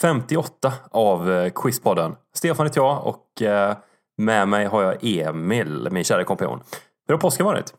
[0.00, 2.16] 58 av eh, Quizpodden.
[2.34, 3.76] Stefan heter jag och eh,
[4.18, 6.60] med mig har jag Emil, min kära kompanjon.
[7.08, 7.74] Hur har påsken varit?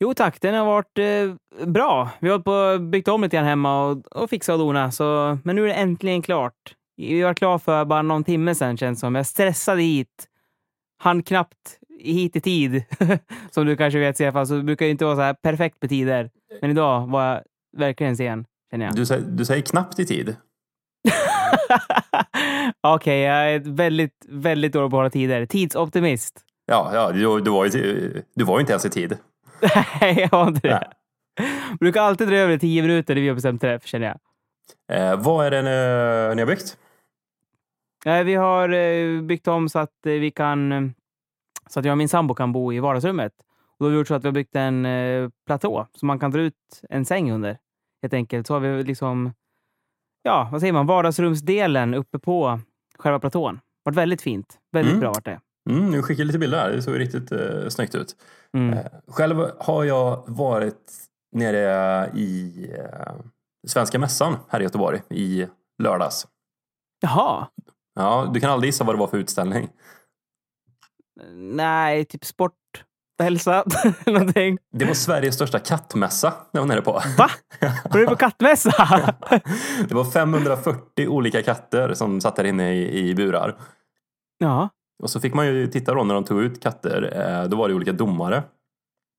[0.00, 2.10] Jo tack, den har varit eh, bra.
[2.20, 4.94] Vi har på byggt om lite grann hemma och, och fixat och donat.
[4.94, 6.54] Så, men nu är det äntligen klart.
[6.96, 9.14] Vi var klara för bara någon timme sedan känns det som.
[9.14, 10.26] Jag stressade hit.
[10.98, 12.82] Han knappt hit i tid.
[13.50, 15.90] som du kanske vet Stefan, så det brukar ju inte vara så här perfekt med
[15.90, 16.30] tider.
[16.60, 17.42] Men idag var jag
[17.76, 18.94] verkligen sen, känner jag.
[18.94, 20.36] Du, säger- du säger knappt i tid.
[22.80, 25.46] Okej, jag är väldigt, väldigt dålig på att hålla tider.
[25.46, 26.44] Tidsoptimist.
[26.66, 29.16] Ja, ja du, du, var ju, du var ju inte ens i tid.
[30.00, 30.74] Nej, jag har inte det.
[30.74, 30.88] Nej.
[31.80, 34.18] Brukar alltid dra över tio minuter när vi har bestämt träff, känner jag.
[34.98, 36.76] Eh, vad är det ni, ni har byggt?
[38.04, 40.80] Nej, vi har eh, byggt om så att eh, vi kan eh,
[41.70, 43.32] så att jag och min sambo kan bo i vardagsrummet.
[43.38, 46.18] Och då har vi gjort så att vi har byggt en eh, platå som man
[46.18, 47.58] kan dra ut en säng under.
[48.02, 48.46] Helt enkelt.
[48.46, 49.32] Så har vi liksom,
[50.22, 52.60] ja, vad säger man, vardagsrumsdelen uppe på
[52.98, 53.60] själva platån.
[53.82, 54.58] Varit väldigt fint.
[54.72, 55.00] Väldigt Mm.
[55.00, 55.40] bra vart det.
[55.70, 56.70] Mm, nu skickar lite bilder här.
[56.70, 58.16] Det såg riktigt eh, snyggt ut.
[58.56, 58.78] Mm.
[58.78, 60.92] Eh, själv har jag varit
[61.36, 63.12] nere i eh,
[63.66, 65.46] Svenska mässan här i Göteborg i
[65.82, 66.26] lördags.
[67.00, 67.46] Jaha.
[67.94, 69.68] Ja, du kan aldrig gissa vad det var för utställning.
[71.34, 72.54] Nej, typ sport,
[73.24, 73.64] hälsa,
[74.06, 74.58] någonting.
[74.72, 76.92] Det var Sveriges största kattmässa jag var nere på.
[76.92, 77.30] Va?
[77.90, 78.70] Var du på kattmässa?
[79.88, 83.56] Det var 540 olika katter som satt där inne i, i burar.
[84.38, 84.68] ja.
[85.02, 87.12] Och så fick man ju titta då när de tog ut katter.
[87.16, 88.42] Eh, då var det olika domare.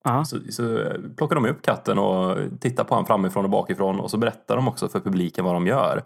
[0.04, 0.26] ja.
[0.26, 4.00] Så, så eh, plockade de upp katten och tittade på honom framifrån och bakifrån.
[4.00, 6.04] Och så berättar de också för publiken vad de gör.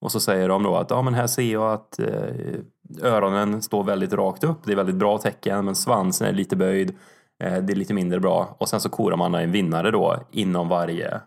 [0.00, 3.84] Och så säger de då att ja, men här ser jag att eh, öronen står
[3.84, 4.58] väldigt rakt upp.
[4.64, 5.64] Det är väldigt bra tecken.
[5.64, 6.96] Men svansen är lite böjd.
[7.44, 8.56] Eh, det är lite mindre bra.
[8.58, 11.20] Och sen så korar man en vinnare då inom varje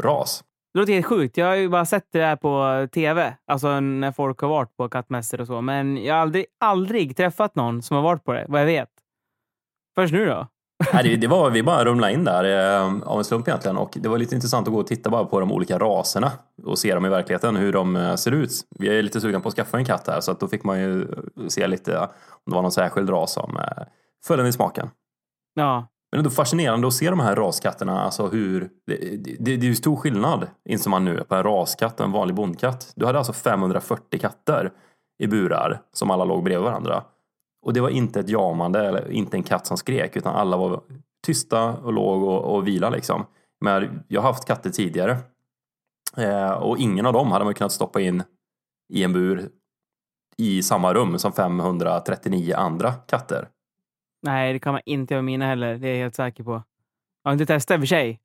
[0.00, 0.44] ras.
[0.74, 1.36] Det låter helt sjukt.
[1.36, 4.88] Jag har ju bara sett det här på tv, alltså när folk har varit på
[4.88, 5.60] kattmässor och så.
[5.60, 8.90] Men jag har aldrig, aldrig träffat någon som har varit på det, vad jag vet.
[9.94, 10.46] Först nu då?
[10.92, 14.08] Nej, det, var, vi bara rumlade in där eh, av en slump egentligen och det
[14.08, 16.32] var lite intressant att gå och titta bara på de olika raserna
[16.64, 18.50] och se dem i verkligheten, hur de eh, ser ut.
[18.78, 20.80] Vi är lite sugna på att skaffa en katt här så att då fick man
[20.80, 21.08] ju
[21.48, 22.08] se lite om
[22.46, 23.84] det var någon särskild ras som eh,
[24.24, 24.90] föll en i smaken.
[25.56, 25.88] Ja.
[26.10, 28.70] Men ändå fascinerande att se de här raskatterna, alltså hur...
[28.86, 32.12] Det, det, det är ju stor skillnad, inser man nu, på en raskatt och en
[32.12, 32.92] vanlig bondkatt.
[32.96, 34.72] Du hade alltså 540 katter
[35.18, 37.04] i burar som alla låg bredvid varandra.
[37.66, 40.80] Och det var inte ett jamande eller inte en katt som skrek utan alla var
[41.26, 43.26] tysta och låg och, och vila liksom.
[43.60, 45.18] Men jag har haft katter tidigare.
[46.16, 48.22] Eh, och ingen av dem hade man kunnat stoppa in
[48.92, 49.48] i en bur
[50.36, 53.48] i samma rum som 539 andra katter.
[54.26, 55.74] Nej, det kan man inte göra mina heller.
[55.74, 56.52] Det är jag helt säker på.
[57.22, 58.20] Jag har inte testat i och för sig.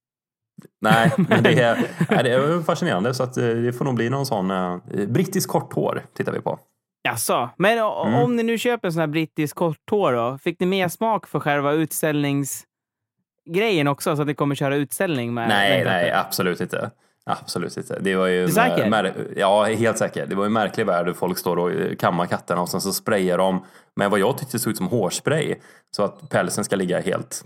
[0.81, 1.77] Nej, men det är,
[2.09, 4.77] nej, det är fascinerande så att eh, det får nog bli någon sån eh,
[5.07, 6.59] brittisk kort hår tittar vi på.
[7.03, 7.49] Jaså?
[7.57, 8.13] Men Mm.
[8.13, 11.39] om ni nu köper en sån här brittisk korthår då, fick ni mer smak för
[11.39, 14.15] själva utställningsgrejen också?
[14.15, 16.91] Så att ni kommer köra utställning med nej, nej, absolut inte.
[17.25, 17.99] Absolut inte.
[17.99, 18.85] Det var ju säker?
[18.85, 20.25] mär- ja, helt säker.
[20.25, 22.93] Det var en märklig värld hur folk står och eh, kammar katterna och sen så
[22.93, 23.65] sprayar de
[23.95, 25.55] med vad jag tyckte såg ut som hårspray.
[25.91, 27.43] Så att pälsen ska ligga helt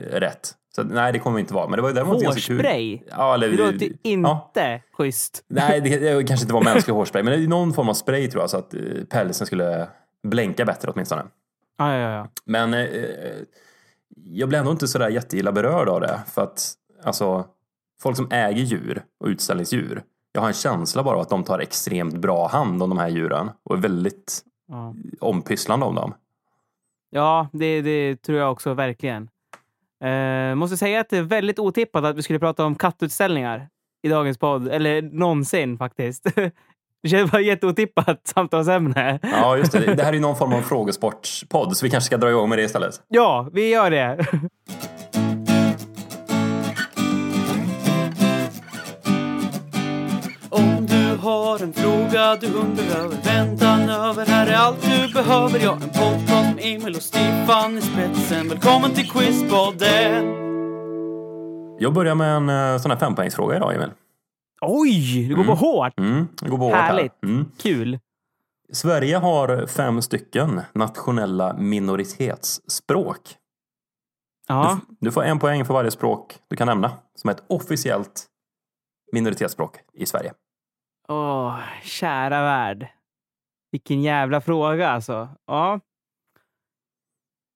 [0.00, 0.54] eh, rätt.
[0.76, 1.68] Så nej, det kommer inte vara.
[1.68, 2.56] Men det var ju däremot ganska kul.
[2.56, 3.00] Hårspray?
[3.10, 3.90] Ja, eller, Det låter ja.
[4.02, 5.44] inte schysst.
[5.48, 8.30] Nej, det, det kanske inte var mänsklig hårspray, men det är någon form av spray
[8.30, 8.80] tror jag, så att eh,
[9.10, 9.88] pälsen skulle
[10.22, 11.22] blänka bättre åtminstone.
[11.78, 12.28] Ja, ja, ja.
[12.44, 12.86] Men eh,
[14.24, 16.20] jag blir ändå inte sådär jätteilla berörd av det.
[16.26, 16.72] För att
[17.04, 17.44] alltså,
[18.02, 20.02] folk som äger djur och utställningsdjur.
[20.32, 23.08] Jag har en känsla bara av att de tar extremt bra hand om de här
[23.08, 23.50] djuren.
[23.62, 24.94] Och är väldigt ja.
[25.20, 26.14] ompysslande om dem.
[27.10, 29.28] Ja, det, det tror jag också verkligen.
[30.04, 33.68] Eh, måste säga att det är väldigt otippat att vi skulle prata om kattutställningar
[34.02, 34.68] i dagens podd.
[34.68, 36.26] Eller någonsin faktiskt.
[37.02, 39.18] Det känns bara jätteotippat samtalsämne.
[39.22, 39.94] Ja, just det.
[39.94, 42.62] Det här är någon form av frågesportspodd, så vi kanske ska dra igång med det
[42.62, 43.02] istället.
[43.08, 44.26] Ja, vi gör det.
[51.62, 55.60] en fråga du undrar över, väntan över, här är allt du behöver.
[55.64, 58.48] Ja, en podcast med Emil och Stefan i spetsen.
[58.48, 60.26] Välkommen till Quizpodden!
[61.78, 63.90] Jag börjar med en eh, sån här fempoängsfråga idag, Emil.
[64.60, 65.98] Oj, du går på hårt.
[65.98, 66.82] Mm, det går på hårt här.
[66.82, 67.22] Härligt.
[67.22, 67.44] Mm.
[67.58, 67.98] Kul.
[68.72, 73.36] Sverige har fem stycken nationella minoritetsspråk.
[74.48, 78.26] Ja, Du får en poäng för varje språk du kan nämna som är ett officiellt
[79.12, 80.32] minoritetsspråk i Sverige.
[81.08, 82.86] Åh, kära värld.
[83.70, 85.28] Vilken jävla fråga alltså.
[85.46, 85.80] Ja.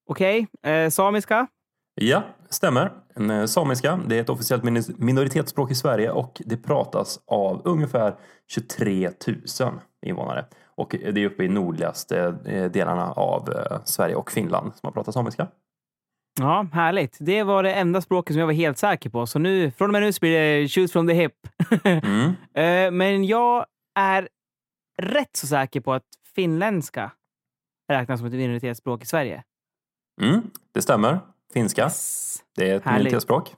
[0.09, 1.47] Okej, eh, samiska.
[2.01, 2.93] Ja, stämmer.
[3.15, 4.63] En, eh, Samiska, det är ett officiellt
[4.99, 8.17] minoritetsspråk i Sverige och det pratas av ungefär
[8.49, 9.11] 23
[9.61, 9.73] 000
[10.07, 10.47] invånare.
[10.65, 13.51] Och eh, det är uppe i nordligaste eh, delarna av
[13.85, 15.49] Sverige och Finland som man pratar samiska.
[16.41, 17.17] Ja, härligt.
[17.21, 19.27] Det var det enda språket som jag var helt säker på.
[19.27, 20.31] Så nu, från och med nu så blir
[20.61, 21.33] det shoot from the hip.
[21.85, 22.33] Mm.
[22.55, 23.67] Eh, Men jag
[23.99, 24.29] är
[24.99, 26.05] rätt så säker på att
[26.35, 27.11] finländska
[27.89, 29.43] räknas som ett minoritetsspråk i Sverige.
[30.23, 30.43] Mm,
[30.75, 31.19] det stämmer.
[31.53, 32.39] Finska, Yes.
[32.57, 32.99] det är ett Härligt.
[33.05, 33.55] minoritetsspråk.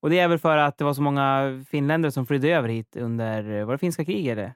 [0.00, 2.96] Och det är väl för att det var så många finländare som flydde över hit
[2.96, 4.52] under, var det finska kriget?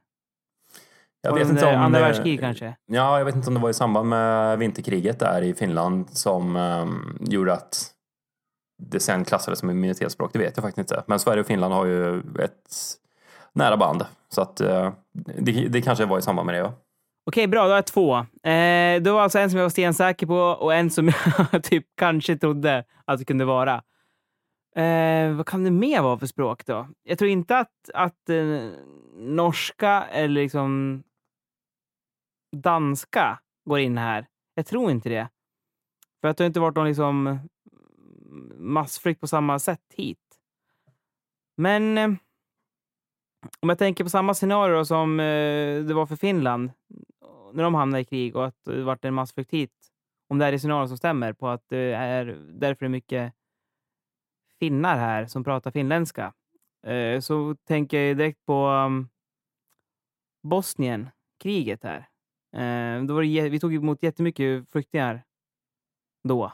[1.26, 2.76] Jag vet inte om andra världskriget kanske?
[2.86, 6.56] Ja, jag vet inte om det var i samband med vinterkriget där i Finland som
[6.56, 7.90] um, gjorde att
[8.82, 10.32] det sen klassades som ett minoritetsspråk.
[10.32, 11.04] Det vet jag faktiskt inte.
[11.06, 12.70] Men Sverige och Finland har ju ett
[13.52, 14.04] nära band.
[14.28, 14.90] Så att uh,
[15.38, 16.58] det, det kanske var i samband med det.
[16.58, 16.72] Ja.
[17.26, 17.62] Okej, bra.
[17.62, 18.16] Då har jag två.
[18.16, 21.12] Eh, det var alltså en som jag var stensäker på och en som
[21.52, 23.82] jag typ kanske trodde att det kunde vara.
[24.76, 26.88] Eh, vad kan det mer vara för språk då?
[27.02, 28.70] Jag tror inte att, att eh,
[29.16, 31.02] norska eller liksom
[32.52, 34.26] danska går in här.
[34.54, 35.28] Jag tror inte det.
[36.20, 37.48] För att det har inte varit någon liksom mm,
[38.56, 40.40] massflykt på samma sätt hit.
[41.56, 42.08] Men eh,
[43.60, 46.70] om jag tänker på samma scenario som eh, det var för Finland
[47.52, 49.72] när de hamnade i krig och att det vart en massflykt hit.
[50.28, 53.32] Om det är scenariot scenario som stämmer på att det är därför det är mycket
[54.58, 56.32] finnar här som pratar finländska.
[56.86, 59.08] Eh, så tänker jag direkt på mm,
[60.42, 61.08] Bosnien,
[61.42, 62.08] kriget här.
[62.56, 65.22] Eh, då var det, vi tog emot jättemycket flyktingar
[66.24, 66.52] då.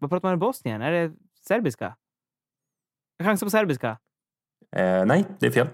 [0.00, 0.82] Vad pratar man i Bosnien?
[0.82, 1.96] Är det serbiska?
[3.16, 3.98] Jag chansar på serbiska.
[4.76, 5.68] Eh, nej, det är fel.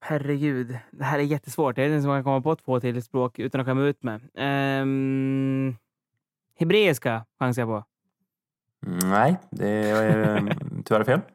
[0.00, 1.78] Herregud, det här är jättesvårt.
[1.78, 3.82] Jag vet inte ens om jag kan komma på två till språk utan att skämma
[3.82, 4.20] ut mig.
[4.34, 5.76] Um,
[6.58, 7.84] hebreiska chansar jag på.
[8.86, 10.52] Mm, Nej, det är eh,
[10.84, 11.20] tyvärr fel.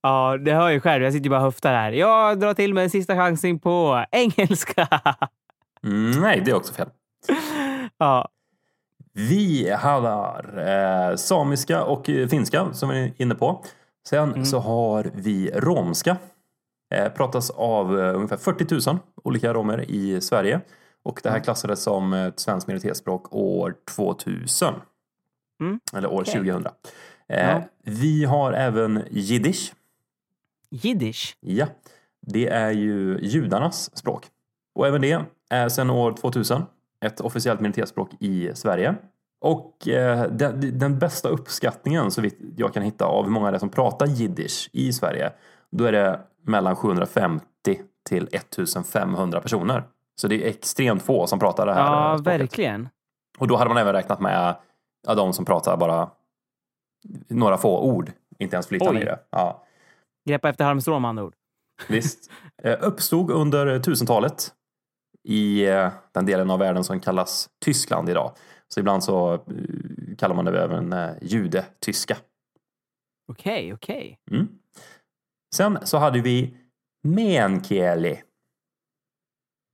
[0.00, 1.04] Ja, det hör ju själv.
[1.04, 1.92] Jag sitter ju bara och höftar här.
[1.92, 4.88] Jag drar till med en sista chansning på engelska.
[6.20, 6.88] Nej, det är också fel.
[7.98, 8.28] ja.
[9.12, 10.58] Vi har
[11.10, 13.64] eh, samiska och eh, finska som vi är inne på.
[14.08, 14.44] Sen Mm.
[14.44, 16.16] så har vi romska.
[16.94, 20.60] Eh, pratas av eh, ungefär 40 000 olika romer i Sverige.
[21.02, 21.44] Och det här Mm.
[21.44, 24.74] klassades som ett svenskt minoritetsspråk år 2000.
[25.60, 26.34] Mm, Eller år okej.
[26.34, 26.66] 2000.
[27.28, 27.62] Eh, Ja.
[27.82, 29.72] Vi har även jiddisch.
[30.70, 31.36] Jiddisch.
[31.40, 31.66] Ja,
[32.26, 34.26] det är ju judarnas språk.
[34.74, 36.62] Och även det är sedan år 2000
[37.04, 38.94] ett officiellt minoritetsspråk i Sverige.
[39.40, 43.56] Och eh, den, den bästa uppskattningen så vitt jag kan hitta av hur många det
[43.56, 45.32] är som pratar jiddisch i Sverige,
[45.70, 47.44] då är det mellan 750
[48.08, 49.84] till 1500 personer.
[50.16, 52.40] Så det är extremt få som pratar det här Ja, eh, språket.
[52.40, 52.88] verkligen.
[53.38, 54.56] Och då hade man även räknat med
[55.06, 56.10] ja, de som pratar bara
[57.28, 59.18] några få ord, inte ens flytande i det.
[59.30, 59.64] Ja.
[60.28, 61.34] Greppa efter halmstrån med andra ord.
[61.88, 62.30] Visst.
[62.62, 64.52] Eh, Uppstod under 1000-talet
[65.24, 68.32] i eh, den delen av världen som kallas Tyskland idag.
[68.68, 69.40] Så ibland så eh,
[70.18, 72.16] kallar man det även eh, judetyska.
[73.32, 74.18] Okej, okej.
[74.30, 74.48] Mm.
[75.54, 76.56] Sen så hade vi
[77.02, 78.22] meänkieli.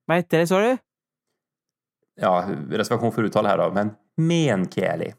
[0.07, 0.76] Vad hette det, sa du?
[2.21, 5.14] Ja, reservation för uttal här då, men meänkieli.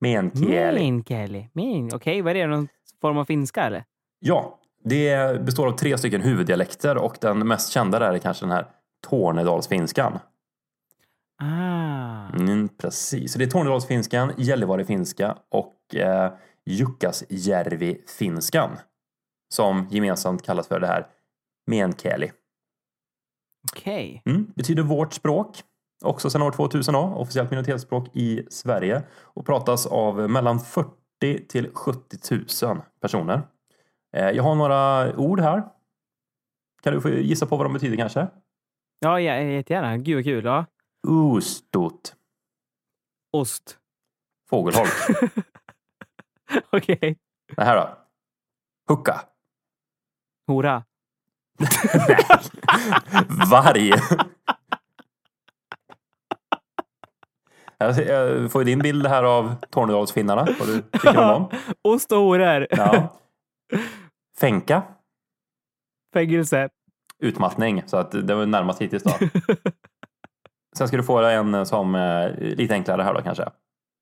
[0.00, 0.80] Meänkieli.
[0.80, 1.48] Meänkieli.
[1.52, 1.90] Meän.
[1.94, 2.46] Okej, vad är det?
[2.46, 2.68] Någon
[3.00, 3.84] form av finska eller?
[4.18, 8.52] Ja, det består av tre stycken huvuddialekter och den mest kända där är kanske den
[8.52, 8.66] här
[9.08, 10.18] Tornedalsfinskan.
[11.38, 12.28] Ah.
[12.28, 16.32] Mm, precis, så det är Tornedalsfinskan, Gällivarefinska och eh,
[16.66, 18.70] Jukkasjärvi-finskan
[19.54, 21.06] som gemensamt kallas för det här
[21.66, 22.32] meänkieli.
[23.72, 24.22] Okej.
[24.24, 25.62] Mm, betyder vårt språk.
[26.04, 31.70] Också sedan år 2000 då, officiellt minoritetsspråk i Sverige och pratas av mellan 40 till
[31.74, 33.42] 70 000 personer.
[34.16, 35.62] Eh, jag har några ord här.
[36.82, 38.26] Kan du få gissa på vad de betyder kanske?
[39.04, 39.96] Ja, jättegärna.
[39.96, 40.44] Gud vad kul.
[40.44, 40.66] Ja.
[41.08, 42.16] Ustot.
[43.32, 43.78] Ost.
[44.50, 44.90] Fågelholk.
[46.70, 47.18] Okej.
[47.56, 47.98] Det här då?
[48.94, 49.20] Hucka.
[50.46, 50.84] Hora.
[53.50, 53.92] Varg.
[57.78, 60.46] Jag får ju din bild här av Tornedalsfinnarna.
[60.58, 61.50] Vad du tycker om dem.
[61.82, 62.66] Ost och horor.
[62.70, 63.18] Ja.
[64.38, 64.82] Fänka.
[66.14, 66.68] Fängelse.
[67.22, 67.82] Utmattning.
[67.86, 69.10] Så att det var närmast hittills då.
[70.76, 73.48] Sen ska du få en som är lite enklare här då kanske.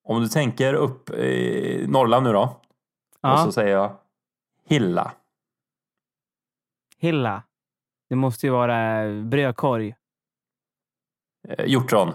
[0.05, 2.43] Om du tänker upp i Norrland nu då.
[2.43, 2.59] Och
[3.21, 3.45] Ja.
[3.45, 3.97] så säger jag
[4.69, 5.12] Hilla.
[6.99, 7.43] Hilla.
[8.09, 9.95] Det måste ju vara brödkorg.
[11.49, 12.12] Eh, Hjortron.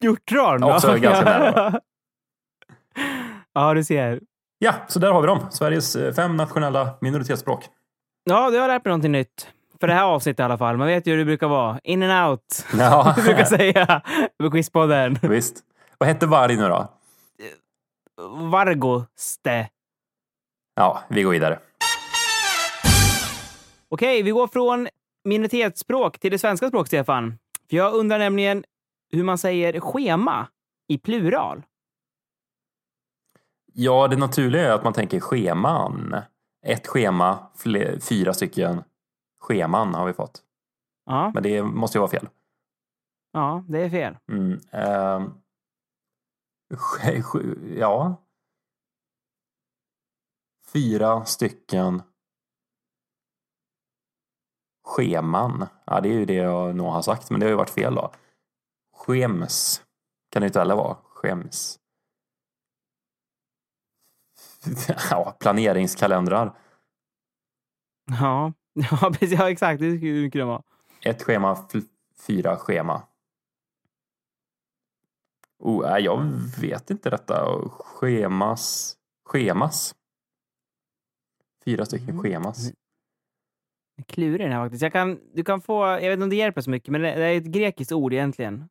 [0.00, 0.62] Hjortron!
[0.62, 0.96] Också Ja.
[0.96, 1.80] ganska nära,
[3.52, 4.20] Ja, du ser.
[4.58, 5.50] Ja, så där har vi dem.
[5.50, 7.64] Sveriges eh, fem nationella minoritetsspråk.
[8.24, 9.48] Ja, du har lärt mig någonting nytt.
[9.84, 10.76] För det här avsnittet i alla fall.
[10.76, 11.80] Man vet ju hur det brukar vara.
[11.84, 12.66] In and out.
[12.78, 14.02] Ja, Du brukar säga
[14.38, 15.18] på Quizpodden.
[15.22, 15.64] visst.
[15.98, 16.88] Vad hette varg nu då?
[18.50, 19.68] Vargoste.
[20.74, 21.58] Ja, vi går vidare.
[23.88, 24.88] Okej, vi går från
[25.24, 27.38] minoritetsspråk till det svenska språk, Stefan.
[27.70, 28.64] För jag undrar nämligen
[29.12, 30.46] hur man säger schema
[30.88, 31.62] i plural.
[33.72, 36.16] Ja, det naturliga är att man tänker scheman.
[36.66, 37.38] Ett schema,
[38.08, 38.82] fyra stycken
[39.44, 40.42] scheman har vi fått.
[41.06, 42.28] Ja, Men det måste ju vara fel.
[43.32, 44.16] ja det är fel.
[44.28, 44.60] Mm,
[46.70, 48.16] sch- ja.
[50.72, 52.02] Fyra stycken
[54.84, 55.66] scheman.
[55.86, 57.94] Ja, det är ju det jag nog har sagt, men det har ju varit fel
[57.94, 58.12] då.
[58.96, 59.82] Skems.
[60.30, 60.94] Kan det inte heller vara.
[60.94, 61.78] Skems.
[65.10, 66.58] Ja, planeringskalendrar.
[68.20, 68.52] Ja,
[68.90, 69.38] ja precis.
[69.38, 69.80] Ja, exakt.
[69.80, 70.62] Det skulle kunna vara.
[71.00, 71.58] Ett schema,
[72.26, 73.02] fyra schema.
[75.58, 76.22] Oh, jag
[76.60, 77.60] vet inte detta.
[77.70, 78.96] Schemas.
[79.24, 79.94] Schemas.
[81.64, 82.22] Fyra stycken Mm.
[82.22, 82.72] schemas.
[84.06, 84.82] Klurig den här faktiskt.
[84.82, 87.14] Jag kan, du kan få, jag vet inte om det hjälper så mycket, men det,
[87.14, 88.68] det är ett grekiskt ord egentligen.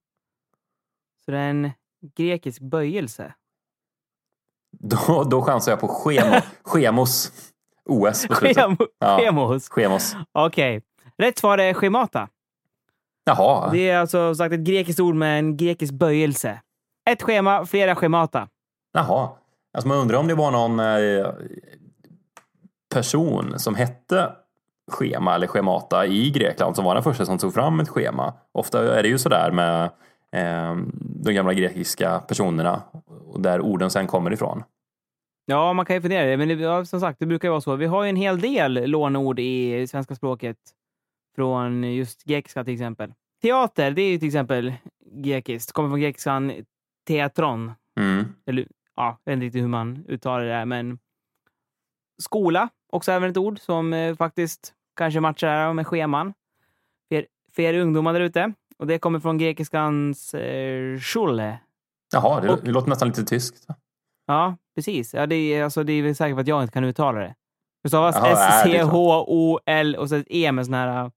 [1.26, 1.72] Så det är en
[2.16, 3.34] grekisk böjelse.
[4.72, 7.32] Då, då chansar jag på schema, schemos.
[7.90, 8.58] OS på slutet.
[8.58, 9.18] Schemo, Ja.
[9.20, 9.70] Schemos.
[9.70, 10.16] Schemos.
[10.32, 10.82] Okej.
[11.18, 12.28] Rätt svar är schemata.
[13.26, 13.70] Jaha.
[13.72, 16.62] Det är alltså sagt ett grekiskt ord med en grekisk böjelse.
[17.10, 18.48] Ett schema, flera schemata.
[18.94, 19.30] Jaha.
[19.74, 21.28] Alltså man undrar om det var någon eh,
[22.94, 24.32] person som hette
[24.92, 28.34] schema eller schemata i Grekland som var den första som tog fram ett schema.
[28.52, 29.84] Ofta är det ju sådär med
[30.32, 32.82] eh, de gamla grekiska personerna
[33.28, 34.64] och där orden sen kommer ifrån.
[35.46, 37.62] Ja, man kan ju fundera det, men det, ja, som sagt, det brukar ju vara
[37.62, 37.76] så.
[37.76, 40.58] Vi har ju en hel del lånord i svenska språket
[41.36, 43.14] från just grekiska till exempel.
[43.42, 44.74] Teater, det är ju till exempel
[45.16, 45.72] grekiskt.
[45.72, 46.52] Kommer från grekiskan
[47.08, 47.72] teatron.
[48.00, 48.26] Mm.
[48.46, 51.00] Eller ja, jag vet inte riktigt hur man uttalar det där, men
[52.22, 56.34] skola, också även ett ord som eh, faktiskt kanske matchar här med scheman.
[57.10, 58.54] För, för er ungdomar där ute.
[58.78, 61.60] Och det kommer från grekiskans eh, schule.
[62.14, 63.68] Jaha, det, Och- det låter nästan lite tyskt.
[64.26, 65.14] Ja, precis.
[65.14, 67.36] Ja, det, är, alltså, det är väl säkert för att jag inte kan uttala det.
[67.84, 71.12] Det stavas S-C-H-O-L och så ett E med sån här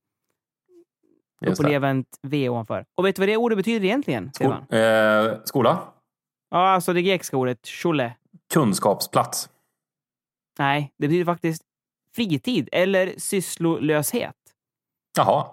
[1.40, 1.70] Just upp och det.
[1.72, 2.84] nervänt V ovanför.
[2.94, 4.30] Och vet du vad det ordet betyder egentligen?
[4.32, 5.78] Skol, eh, skola.
[6.50, 8.12] Ja, alltså det grekiska ordet schule.
[8.52, 9.50] Kunskapsplats.
[10.58, 11.62] Nej, det betyder faktiskt
[12.16, 14.34] fritid eller sysslolöshet.
[15.18, 15.46] Jaha,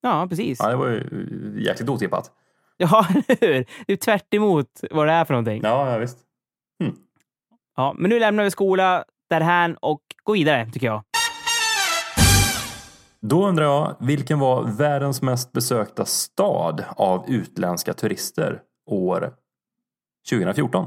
[0.00, 0.58] Ja, precis.
[0.60, 2.30] ja, det var ju jäkligt otippat.
[2.76, 3.64] Ja, eller hur?
[3.86, 5.60] Det är tvärt emot vad det är för någonting.
[5.64, 6.18] Ja, ja visst.
[7.76, 11.02] Ja, men nu lämnar vi skola därhän och går vidare, tycker jag.
[13.20, 19.34] Då undrar jag, vilken var världens mest besökta stad av utländska turister år
[20.30, 20.86] 2014?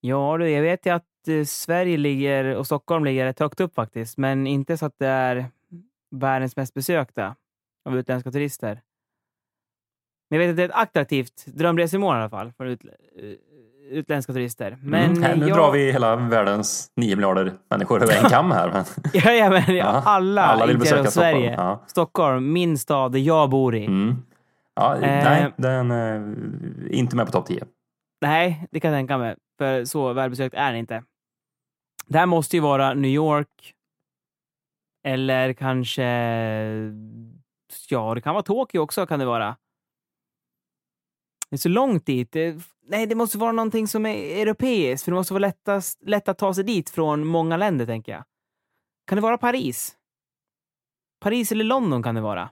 [0.00, 3.74] Ja, du, jag vet ju att eh, Sverige ligger och Stockholm ligger rätt högt upp
[3.74, 5.46] faktiskt, men inte så att det är
[6.10, 7.36] världens mest besökta
[7.84, 8.80] av utländska turister.
[10.30, 12.78] Men jag vet att det är ett attraktivt drömresmål i alla fall för
[13.90, 14.78] utländska turister.
[14.82, 18.50] Men mm, här, nu jag, drar vi hela världens 9 miljarder människor över en kam
[18.50, 18.70] här.
[18.72, 21.52] Men, Ja, ja, men Ja, alla, alla vill besöka Sverige.
[21.52, 21.84] Stockholm, ja.
[21.86, 23.84] Stockholm, min stad där jag bor i.
[23.86, 24.16] mm.
[24.74, 25.00] Ja, Eh.
[25.24, 26.34] Nej, den är
[26.90, 27.64] inte med på topp 10.
[28.20, 29.36] Nej, det kan jag tänka mig.
[29.58, 31.02] För så välbesökt är den inte.
[32.06, 33.72] Det här måste ju vara New York.
[35.06, 36.02] Eller kanske...
[37.90, 39.56] Ja, det kan vara Tokyo också kan det vara.
[41.50, 42.36] Det är så långt dit.
[42.88, 45.04] Nej, det måste vara någonting som är europeiskt.
[45.04, 48.24] För det måste vara lättast, lätt att ta sig dit från många länder, tänker jag.
[49.06, 49.96] Kan det vara Paris?
[51.20, 52.50] Paris eller London kan det vara.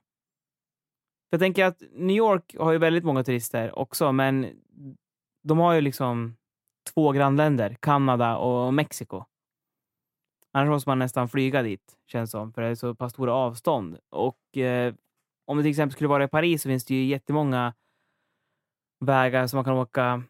[1.30, 4.50] Jag tänker att New York har ju väldigt många turister också, men
[5.42, 6.36] de har ju liksom
[6.94, 9.24] två grannländer, Kanada och Mexiko.
[10.52, 13.98] Annars måste man nästan flyga dit, känns som, för det är så pass stora avstånd.
[14.10, 14.94] Och eh,
[15.46, 17.74] om det till exempel skulle vara i Paris så finns det ju jättemånga
[19.00, 20.22] vägar som man kan åka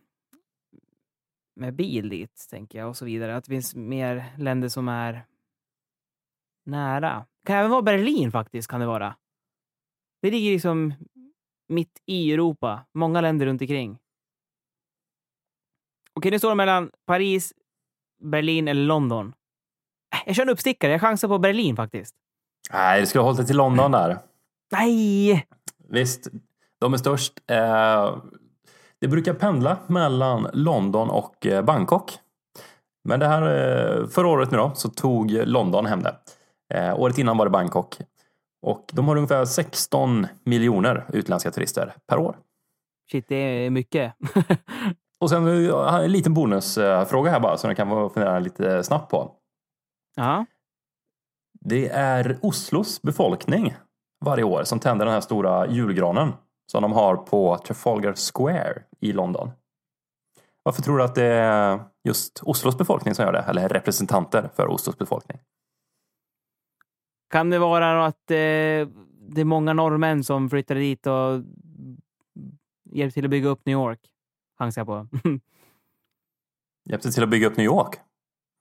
[1.57, 3.37] med bil dit, tänker jag, och så vidare.
[3.37, 5.27] Att det finns mer länder som är
[6.67, 7.27] nära.
[7.43, 9.17] Det kan även vara Berlin faktiskt, kan det vara.
[10.23, 10.95] Det ligger liksom
[11.69, 13.99] mitt i Europa, många länder runt omkring.
[16.15, 17.53] Okej, nu står det mellan Paris,
[18.23, 19.35] Berlin eller London.
[20.15, 20.93] Äh, Jag kör en uppstickare.
[20.93, 22.15] Jag chansar på Berlin faktiskt.
[22.73, 24.19] Nej, du skulle ha hållit dig till London där.
[24.73, 25.47] Nej!
[25.89, 26.29] Visst,
[26.79, 27.33] de är störst.
[27.51, 28.17] Eh,
[29.01, 32.13] det brukar pendla mellan London och eh, Bangkok.
[33.05, 36.17] Men det här, eh, förra året nu då, så tog London hem det.
[36.75, 37.99] Eh, året innan var det Bangkok.
[38.63, 42.37] Och de har ungefär 16 miljoner utländska turister per år.
[43.11, 44.15] Shit, det är mycket.
[45.21, 49.33] Och sen en liten bonusfråga här bara som ni kan få fundera lite snabbt på.
[50.17, 50.47] ja.
[51.61, 53.75] Det är Oslos befolkning
[54.25, 56.33] varje år som tänder den här stora julgranen
[56.67, 59.51] som de har på Trafalgar Square i London.
[60.63, 63.39] Varför tror du att det är just Oslos befolkning som gör det?
[63.39, 65.39] Eller representanter för Oslos befolkning?
[67.31, 68.37] Kan det vara att eh,
[69.29, 71.43] det är många norrmän som flyttade dit och
[72.91, 74.01] hjälpte till att bygga upp New York?
[74.59, 75.09] Chansar jag på.
[76.91, 78.01] Hjälpte till att bygga upp New York.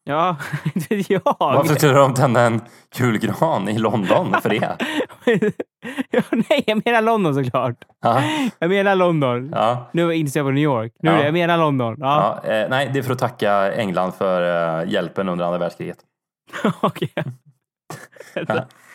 [0.04, 0.38] ja,
[0.75, 1.36] inte vet jag.
[1.39, 2.62] Varför skulle de tända en
[2.95, 4.77] julgran i London för det?
[6.10, 7.86] ja, nej, jag menar London såklart.
[8.02, 8.24] Ja,
[8.60, 9.50] Jag menar London.
[9.56, 10.93] ja, Nu inser jag på New York.
[11.00, 11.24] Nu Ja.
[11.24, 11.96] jag menar London.
[12.00, 12.41] Ja.
[12.43, 14.41] ja, eh, nej, det är för att tacka England för
[14.82, 15.98] eh, hjälpen under andra världskriget.
[16.82, 17.13] Okej.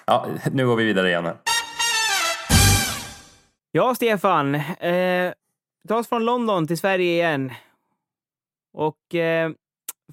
[0.06, 0.26] Ja.
[0.52, 1.28] Nu går vi vidare igen.
[3.72, 4.54] Ja, Stefan.
[4.54, 5.32] Eh,
[5.88, 7.52] ta oss från London till Sverige igen.
[8.72, 9.50] Och eh,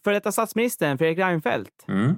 [0.03, 2.17] för detta statsministern, Fredrik Reinfeldt, Mm.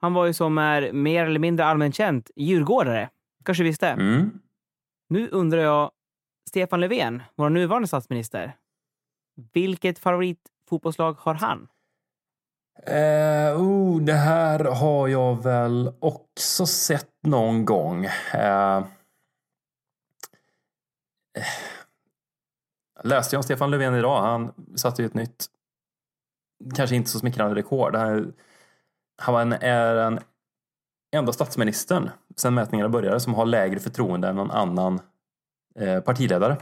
[0.00, 3.08] han var ju som är mer eller mindre allmänt känt djurgårdare.
[3.46, 3.88] Kanske visste.
[3.88, 4.40] Mm.
[5.08, 5.90] Nu undrar jag,
[6.48, 8.56] Stefan Löfven, vår nuvarande statsminister,
[9.52, 11.68] vilket favoritfotbollslag har han?
[12.82, 18.04] Eh, oh, det här har jag väl också sett någon gång.
[18.32, 18.84] Eh, eh,
[23.04, 24.22] läste jag om Stefan Löfven idag.
[24.22, 25.46] Han satte ju ett nytt,
[26.74, 27.96] kanske inte så smickrande rekord.
[27.96, 28.32] Han,
[29.22, 30.20] han var en, är den
[31.16, 35.00] enda statsministern sedan mätningarna började som har lägre förtroende än någon annan
[35.78, 36.56] eh, partiledare.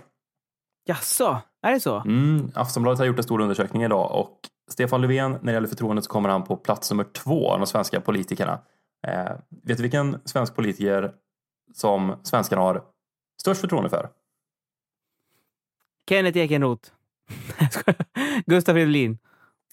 [0.86, 2.00] Jaså, är det så?
[2.00, 4.38] Mm, Aftonbladet har gjort en stor undersökning idag och
[4.70, 7.66] Stefan Löfven, när det gäller förtroendet så kommer han på plats nummer två av de
[7.66, 8.60] svenska politikerna.
[9.06, 11.12] Eh, vet du vilken svensk politiker
[11.74, 12.82] som svenskarna har
[13.40, 14.10] störst förtroende för?
[16.08, 16.90] Kenneth Ekenroth.
[18.46, 19.18] Gustav Fridolin.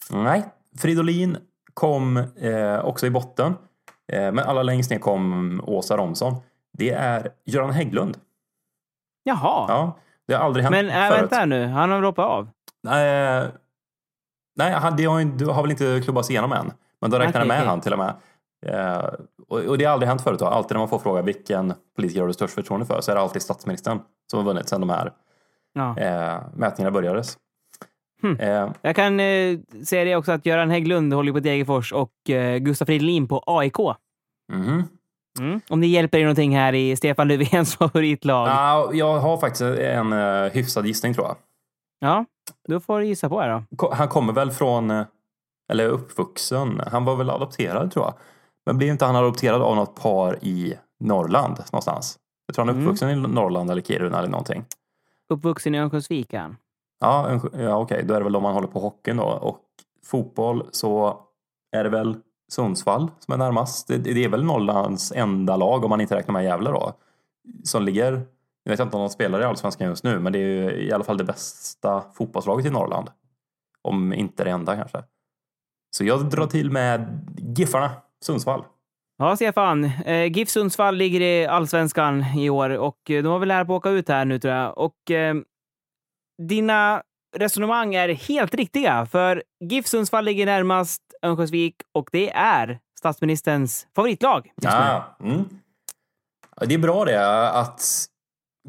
[0.09, 0.45] Nej,
[0.77, 1.37] Fridolin
[1.73, 3.53] kom eh, också i botten.
[4.11, 6.35] Eh, men allra längst ner kom Åsa Romson.
[6.73, 8.17] Det är Göran Hägglund.
[9.23, 9.65] Jaha.
[9.67, 9.97] Ja,
[10.27, 11.21] det har aldrig hänt Men äh, förut.
[11.21, 12.49] vänta här nu, han har hoppat av.
[12.83, 13.47] Nej,
[14.55, 16.71] nej han, det har, det har väl inte klubbats igenom än.
[17.01, 17.67] Men då räknar jag med okej.
[17.67, 18.13] han till och med.
[18.65, 19.03] Eh,
[19.47, 20.39] och, och det har aldrig hänt förut.
[20.39, 20.45] Då.
[20.45, 23.21] Alltid när man får fråga vilken politiker har du störst förtroende för så är det
[23.21, 23.99] alltid statsministern
[24.31, 25.11] som har vunnit sedan de här
[25.73, 25.97] Ja.
[25.97, 27.37] eh, mätningarna börjades.
[28.21, 28.39] Hmm.
[28.39, 32.57] Eh, Jag kan eh, säga det också att Göran Hägglund håller på Degerfors och eh,
[32.57, 33.77] Gustav Fridolin på AIK.
[34.53, 34.83] mhm.
[35.39, 35.61] Mm.
[35.69, 38.47] Om det hjälper er någonting här i Stefan Löfvens favoritlag.
[38.47, 38.51] Ja.
[38.53, 41.27] Ja, jag har faktiskt en eh, hyfsad gissning tror
[42.01, 42.25] jag.
[42.67, 43.93] då får du gissa på det då.
[43.93, 45.05] Han kommer väl från, eh,
[45.71, 48.13] eller uppvuxen, han var väl adopterad tror jag.
[48.65, 52.17] Men blev inte han adopterad av något par i Norrland någonstans?
[52.45, 52.85] Jag tror han är Mm.
[52.87, 54.65] uppvuxen i Norrland eller Kiruna eller någonting.
[55.29, 56.57] Uppvuxen i Örnsköldsvik är han.
[57.01, 59.23] Ja, en, ja okej, då är det väl om man håller på hockeyn då.
[59.23, 59.59] Och
[60.05, 61.21] fotboll så
[61.71, 62.17] är det väl
[62.51, 63.87] Sundsvall som är närmast.
[63.87, 66.93] Det, det är väl Norrlands enda lag om man inte räknar med Gävle då.
[67.63, 68.21] Som ligger,
[68.63, 70.91] jag vet inte om de spelar i Allsvenskan just nu, men det är ju i
[70.91, 73.09] alla fall det bästa fotbollslaget i Norrland.
[73.81, 75.03] Om inte det enda kanske.
[75.97, 77.91] Så jag drar till med Giffarna,
[78.25, 78.63] Sundsvall.
[79.17, 79.83] Ja, Stefan.
[80.05, 83.75] Eh, GIF Sundsvall ligger i allsvenskan i år och eh, de var väl nära på
[83.75, 84.77] att åka ut här nu tror jag.
[84.77, 85.35] Och eh,
[86.37, 87.03] dina
[87.37, 94.51] resonemang är helt riktiga, för GIF Sundsvall ligger närmast Örnsköldsvik och det är statsministerns favoritlag.
[94.61, 95.45] Ja, mm.
[96.67, 98.07] Det är bra det att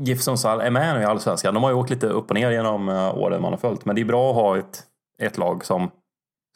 [0.01, 1.55] GIF Sundsvall är med nu i Allsvenskan.
[1.55, 3.85] De har ju åkt lite upp och ner genom eh, åren man har följt.
[3.85, 4.83] Men det är bra att ha ett,
[5.23, 5.91] ett lag som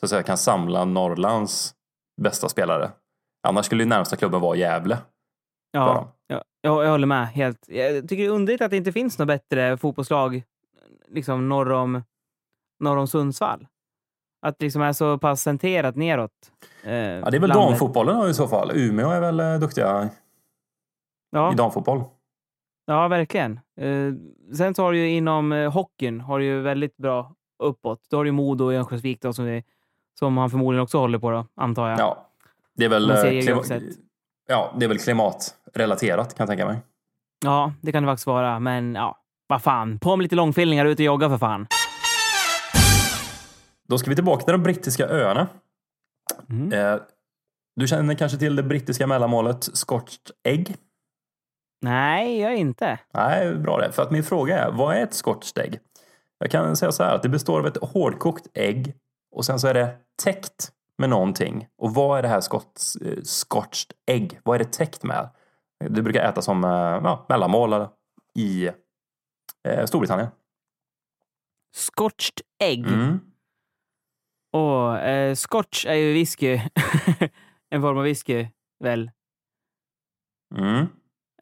[0.01, 1.75] så att säga, kan samla Norrlands
[2.23, 2.91] bästa spelare.
[3.49, 4.99] Annars skulle ju närmsta klubben vara Gävle.
[5.71, 7.69] Ja, ja, jag, jag håller med helt.
[7.69, 10.43] Jag tycker det är underligt att det inte finns något bättre fotbollslag
[11.09, 12.03] liksom norr om,
[12.81, 13.67] norr om Sundsvall.
[14.43, 16.31] Att det liksom är så pass centrerat neråt.
[16.85, 17.69] Eh, Ja, det är väl landet.
[17.69, 18.71] damfotbollen i så fall.
[18.75, 20.09] Umeå är väl eh, duktiga
[21.31, 21.53] Ja.
[21.53, 22.03] i damfotboll.
[22.87, 23.61] Ja, verkligen.
[23.81, 24.13] Eh,
[24.57, 28.01] sen så har du ju inom eh, hockeyn har du ju väldigt bra uppåt.
[28.11, 29.63] Då har du Modo i Örnsköldsvik då, som,
[30.19, 31.99] som han förmodligen också håller på då, antar jag.
[31.99, 32.29] Ja,
[32.75, 33.17] det är väl, eh,
[34.49, 36.79] ja, det är väl klimatrelaterat kan jag tänka mig.
[37.45, 38.61] Ja, det kan det faktiskt vara.
[38.61, 39.99] Men ja, vad fan.
[39.99, 41.67] På med lite långfilningar och ut och jogga för fan.
[43.89, 45.49] Då ska vi tillbaka till de brittiska öarna.
[46.51, 46.73] Mm.
[46.73, 47.01] Eh,
[47.77, 50.77] du känner kanske till det brittiska mellanmålet Scotched Egg?
[51.83, 52.99] Nej, jag inte.
[53.15, 53.93] Nej, bra det.
[53.93, 55.81] För att min fråga är, vad är ett Scotched Egg?
[56.39, 58.95] Jag kan säga så här att det består av ett hårdkokt ägg
[59.37, 61.67] och sen så är det täckt med någonting.
[61.79, 64.41] Och vad är det här Scots, eh, Scotched Egg?
[64.43, 65.29] Vad är det täckt med?
[65.91, 67.87] Det brukar ätas som eh, ja, mellanmål
[68.35, 68.71] i
[69.67, 70.29] eh, Storbritannien.
[71.75, 72.87] Scotched ägg.
[72.87, 73.21] Mm.
[74.53, 76.61] Och eh, scotch är ju whisky.
[77.71, 78.49] en form av whisky,
[78.81, 79.11] väl?
[80.55, 80.87] Mm.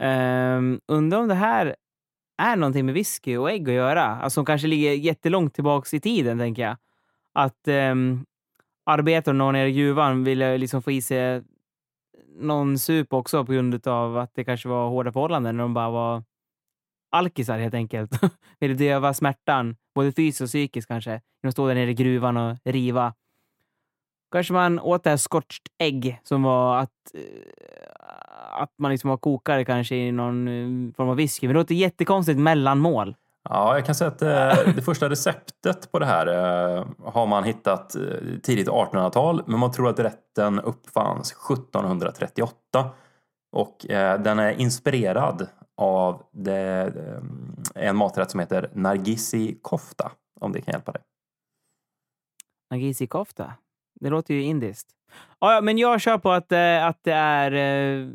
[0.01, 1.77] Um, undrar om det här
[2.43, 4.05] är någonting med whisky och ägg att göra.
[4.05, 6.77] Alltså som kanske ligger jättelångt tillbaks i tiden, tänker jag.
[7.35, 8.27] Att um,
[8.87, 11.43] arbetare någon nere i gruvan ville liksom få i sig
[12.37, 15.91] någon sup också på grund av att det kanske var hårda förhållanden när de bara
[15.91, 16.23] var
[17.15, 18.11] alkisar helt enkelt.
[18.61, 21.11] ville döva smärtan, både fysiskt och psykiskt kanske.
[21.11, 23.15] genom att stå där nere i gruvan och riva.
[24.33, 29.17] Kanske man åt det här scotched ägg som var att, eh, att man liksom var
[29.17, 31.47] kokare kanske i någon eh, form av whisky.
[31.47, 33.17] Men det låter jättekonstigt mellanmål.
[33.49, 36.27] Ja, jag kan säga att eh, det första receptet på det här
[37.05, 37.97] har man hittat
[38.43, 42.51] tidigt 1800-tal, men man tror att rätten uppfanns 1738.
[43.53, 43.77] Och
[44.19, 46.93] den är inspirerad av det,
[47.75, 51.03] eh, en maträtt som heter Nargisi kofta, om det kan hjälpa dig.
[52.71, 53.53] Nagisi kofta.
[54.01, 54.89] Det låter ju indiskt.
[55.39, 58.09] Ja, ja, men jag kör på att, eh, att det är eh,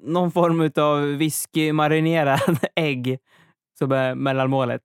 [0.00, 3.18] någon form av whisky-marinerad ägg
[3.78, 4.82] som är mellanmålet.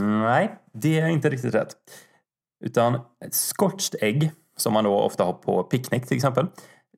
[0.00, 1.76] Nej, det är inte riktigt rätt.
[2.64, 6.46] Utan scotched ägg, som man då ofta har på picknick till exempel.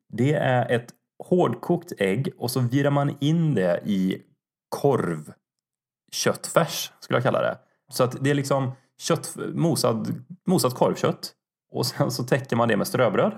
[0.08, 0.92] Det är ett
[1.24, 4.22] hårdkokt ägg och så virar man in det i
[4.68, 7.58] korvköttfärs, skulle jag kalla det.
[7.90, 11.32] Så att det är liksom kött, mosad, mosat korvkött
[11.72, 13.32] och sen så täcker man det med ströbröd.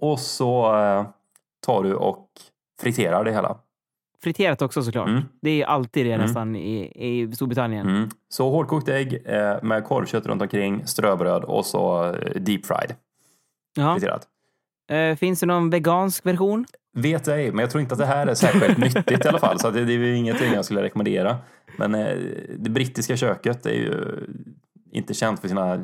[0.00, 1.06] Och så eh,
[1.66, 2.28] tar du och
[2.80, 3.58] friterar det hela.
[4.22, 5.08] Friterat också såklart.
[5.08, 5.22] Mm.
[5.42, 6.26] Det är alltid det Mm.
[6.26, 7.88] nästan i, i Storbritannien.
[7.88, 8.08] Mm.
[8.28, 12.94] Så hårdkokt ägg eh, med korvkött runt omkring, ströbröd och så eh, deep fried.
[13.94, 14.28] Friterat.
[14.90, 16.66] Eh, finns det någon vegansk version?
[16.94, 19.58] Vet ej, men jag tror inte att det här är särskilt nyttigt i alla fall.
[19.58, 21.36] Så det, det är ingenting jag skulle rekommendera.
[21.76, 22.16] Men eh,
[22.58, 23.94] det brittiska köket är ju
[24.92, 25.80] inte känt för sina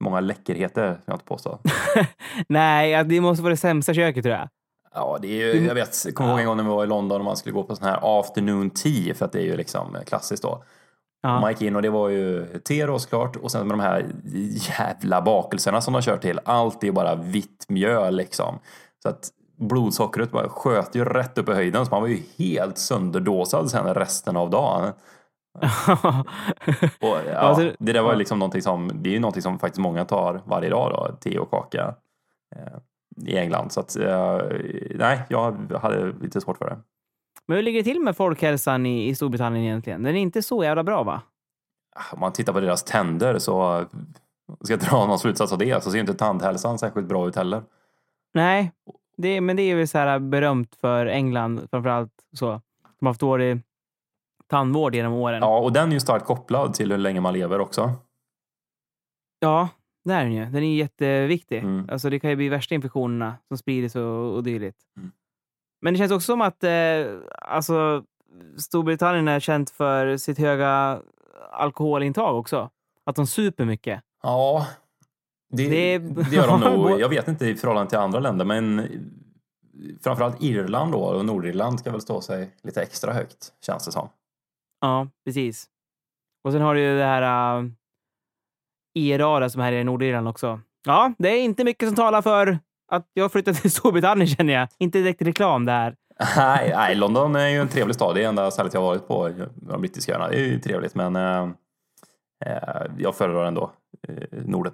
[0.00, 1.58] många läckerheter, som jag inte påstår.
[2.48, 4.48] Nej, det måste vara det sämsta köket tror jag.
[4.94, 7.20] Ja, det är ju, jag vet, kommer ihåg en gång när vi var i London
[7.20, 9.96] och man skulle gå på sån här afternoon tea, för att det är ju liksom
[10.06, 10.62] klassiskt då.
[11.26, 11.40] Ja.
[11.40, 14.06] Man gick in och det var ju te då såklart och sen med de här
[14.78, 16.40] jävla bakelserna som de kör till.
[16.44, 18.58] Allt är ju bara vitt mjöl liksom.
[19.02, 22.78] Så att blodsockret bara sköt ju rätt upp i höjden så man var ju helt
[22.78, 24.92] sönderdåsad sen resten av dagen.
[27.00, 29.80] Och, ja, det där var ju liksom någonting som, det är ju någonting som faktiskt
[29.80, 31.94] många tar varje dag då, te och kaka
[32.56, 32.78] eh,
[33.26, 33.72] i England.
[33.72, 34.40] Så att, eh,
[34.94, 36.76] nej, jag hade lite svårt för det.
[37.46, 40.02] Men hur ligger det till med folkhälsan i, i Storbritannien egentligen?
[40.02, 41.22] Den är inte så jävla bra va?
[42.12, 43.84] Om man tittar på deras tänder så
[44.60, 47.62] ska jag dra någon slutsats av det så ser inte tandhälsan särskilt bra ut heller.
[48.34, 48.72] Nej,
[49.16, 52.12] det, men det är väl så här berömt för England framförallt.
[52.32, 52.46] Så.
[52.98, 53.60] De har haft dålig
[54.46, 55.42] tandvård genom åren.
[55.42, 57.92] Ja, och den är ju starkt kopplad till hur länge man lever också.
[59.38, 59.68] Ja,
[60.04, 60.44] det är den ju.
[60.44, 61.58] Den är jätteviktig.
[61.58, 61.88] Mm.
[61.92, 64.78] Alltså, det kan ju bli värsta infektionerna som sprider sig och, och dylikt.
[64.96, 65.12] Mm.
[65.86, 66.70] Men det känns också som att eh,
[67.38, 68.04] alltså,
[68.56, 71.02] Storbritannien är känt för sitt höga
[71.52, 72.70] alkoholintag också.
[73.04, 74.02] Att de super mycket.
[74.22, 74.66] Ja,
[75.52, 76.90] det, Det- det, gör de nog.
[77.00, 78.88] Jag vet inte i förhållande till andra länder, men
[80.02, 84.08] framförallt Irland då och Nordirland ska väl stå sig lite extra högt känns det som.
[84.80, 85.66] Ja, precis.
[86.44, 87.70] Och sen har du ju det här uh,
[88.94, 90.60] IRA som här är i Nordirland också.
[90.84, 94.68] Ja, det är inte mycket som talar för att jag flyttat till Storbritannien känner jag.
[94.78, 95.94] Inte direkt reklam det här.
[96.36, 98.14] nej, nej, London är ju en trevlig stad.
[98.14, 100.28] Det är enda stället jag har varit på de brittiska öarna.
[100.28, 101.48] Det är ju trevligt, men eh,
[102.46, 103.72] eh jag föredrar ändå
[104.08, 104.72] eh, Norden.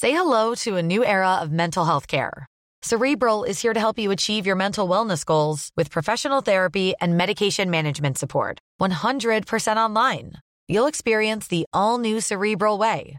[0.00, 2.46] Say hello to a new era of mental health care.
[2.82, 7.16] Cerebral is here to help you achieve your mental wellness goals with professional therapy and
[7.16, 8.60] medication management support.
[8.80, 10.34] 100% online.
[10.68, 13.18] You'll experience the all new Cerebral Way,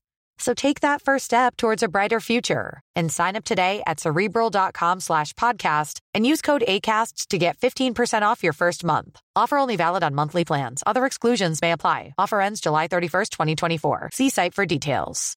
[0.41, 4.99] So take that first step towards a brighter future and sign up today at cerebral.com
[4.99, 9.19] slash podcast and use code ACasts to get 15% off your first month.
[9.35, 10.83] Offer only valid on monthly plans.
[10.87, 12.15] Other exclusions may apply.
[12.17, 14.09] Offer ends July 31st, 2024.
[14.13, 15.37] See site for details.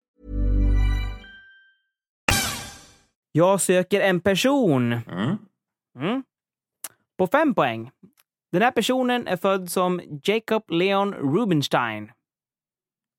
[3.31, 4.93] Jag söker en person.
[4.93, 5.37] Mm.
[5.99, 6.23] Mm.
[7.17, 7.91] På fem poäng.
[8.51, 12.11] Den här personen är född som Jacob Leon Rubinstein.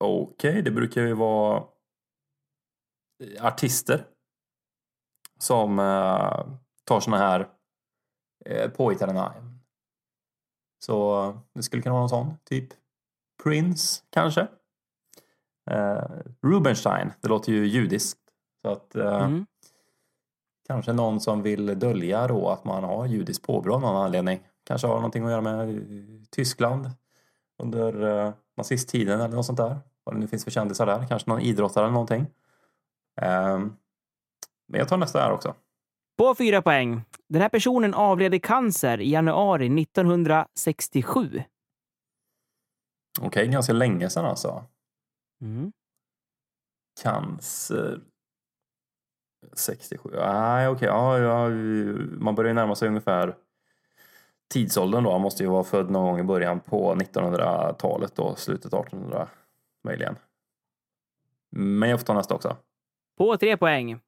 [0.01, 1.63] Okej, okay, det brukar ju vara
[3.41, 4.07] artister
[5.39, 6.47] som uh,
[6.85, 7.49] tar såna här
[8.51, 9.59] uh, påhittade namn.
[10.85, 12.69] Så det skulle kunna vara någon sån, typ
[13.43, 14.41] Prince kanske.
[15.71, 16.03] Uh,
[16.43, 18.21] Rubenstein, det låter ju judiskt.
[18.63, 19.47] Så att uh, mm.
[20.67, 24.47] kanske någon som vill dölja då att man har judiskt påbrå av någon anledning.
[24.65, 25.87] Kanske har någonting att göra med
[26.31, 26.91] Tyskland
[27.63, 29.79] under uh, nazisttiden eller något sånt där.
[30.05, 31.07] Vad det nu finns för kändisar där.
[31.09, 32.27] Kanske någon idrottare eller någonting.
[33.23, 33.77] Um,
[34.69, 35.55] men jag tar nästa här också.
[36.19, 37.03] På fyra poäng.
[37.29, 41.43] Den här personen avled i cancer i januari 1967.
[43.19, 44.65] Okej, okay, ganska länge sedan alltså.
[45.43, 45.73] Mm.
[47.03, 48.01] Cancer.
[49.53, 50.11] 67.
[50.13, 50.89] Nej, okej.
[50.89, 50.89] Okay.
[50.89, 51.49] Ja, ja,
[52.19, 53.37] man börjar ju närma sig ungefär
[54.53, 55.13] tidsåldern då.
[55.13, 59.29] Han måste ju vara född någon gång i början på 1900-talet då, slutet 1800
[59.85, 60.17] möjligen.
[61.57, 62.57] Men jag får ta nästa också.
[63.17, 64.01] På tre poäng.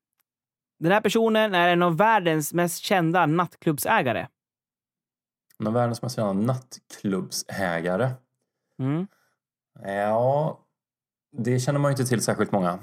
[0.79, 4.27] Den här personen är en av världens mest kända nattklubbsägare.
[5.59, 8.11] En av världens mest kända nattklubbsägare?
[8.79, 9.07] Mm.
[9.83, 10.61] Ja,
[11.33, 12.79] det känner man ju inte till särskilt många.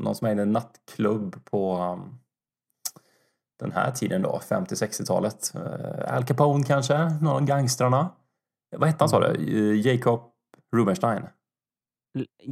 [0.00, 2.18] Någon som ägde en nattklubb på um,
[3.58, 5.52] den här tiden då, 50-60-talet.
[5.56, 8.10] Uh, Al Capone kanske, någon av gangstrarna.
[8.76, 9.80] Vad hette han sa du?
[9.80, 10.20] Jacob
[10.72, 11.22] Rubenstein?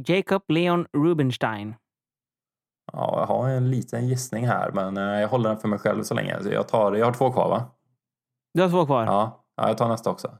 [0.07, 1.75] Jacob Leon Rubinstein.
[2.93, 6.03] Ja, jag har en liten gissning här, men eh, jag håller den för mig själv
[6.03, 6.43] så länge.
[6.43, 7.65] Så jag, tar, jag har två kvar, va?
[8.53, 9.05] Du har två kvar?
[9.05, 10.37] Ja, ja jag tar nästa också.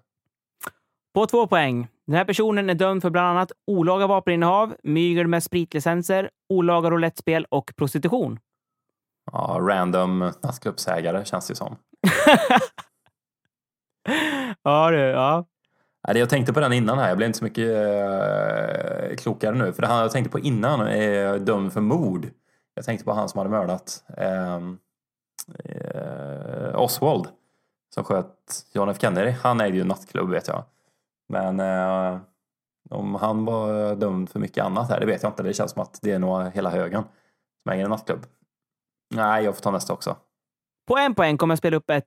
[1.14, 1.88] På två poäng.
[2.08, 7.46] Den här personen är dömd för bland annat olaga vapeninnehav, mygel med spritlicenser, olaga roulettspel
[7.50, 8.40] och prostitution.
[9.32, 11.76] Ja, random nattklubbsägare känns det som.
[14.64, 15.46] ja du, ja.
[16.08, 19.74] Jag tänkte på den innan här, jag blev inte så mycket eh, klokare nu.
[19.74, 22.28] För det han jag tänkte på innan är dömd för mord.
[22.74, 24.78] Jag tänkte på han som hade mördat ehm,
[25.64, 27.28] eh, Oswald.
[27.94, 29.32] Som sköt John F Kennedy.
[29.32, 30.64] Han ägde ju en nattklubb vet jag.
[31.30, 32.20] Men eh,
[32.90, 35.44] om han var dömd för mycket annat här, det vet jag inte.
[35.44, 37.04] Det känns som att det är nog hela högen
[37.64, 38.26] som äger en nattklubb.
[39.16, 40.18] Nej, jag får ta nästa också.
[40.88, 42.06] På en poäng kommer jag spela upp ett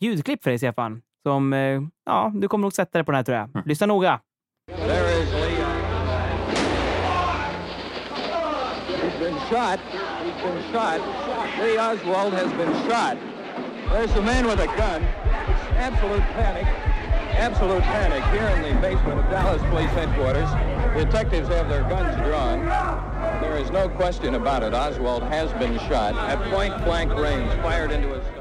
[0.00, 1.02] ljudklipp för dig, Stefan.
[1.26, 3.48] Som, eh, ja, du kommer nog sätta dig på den här tror jag.
[3.54, 3.62] Mm.
[3.66, 4.20] Lyssna noga.
[4.76, 5.56] There is Lee.
[9.02, 9.80] He's been shot.
[10.22, 11.00] He's been shot.
[11.62, 13.16] Lee Oswald has been shot.
[13.92, 15.02] There's a man with a gun.
[15.50, 16.66] It's absolute panic.
[17.38, 20.50] Absolute panic here in the basement of Dallas Police Headquarters.
[20.94, 22.66] Detectives have their guns drawn.
[23.40, 24.74] There is no question about it.
[24.74, 28.35] Oswald has been shot at point blank range, fired into his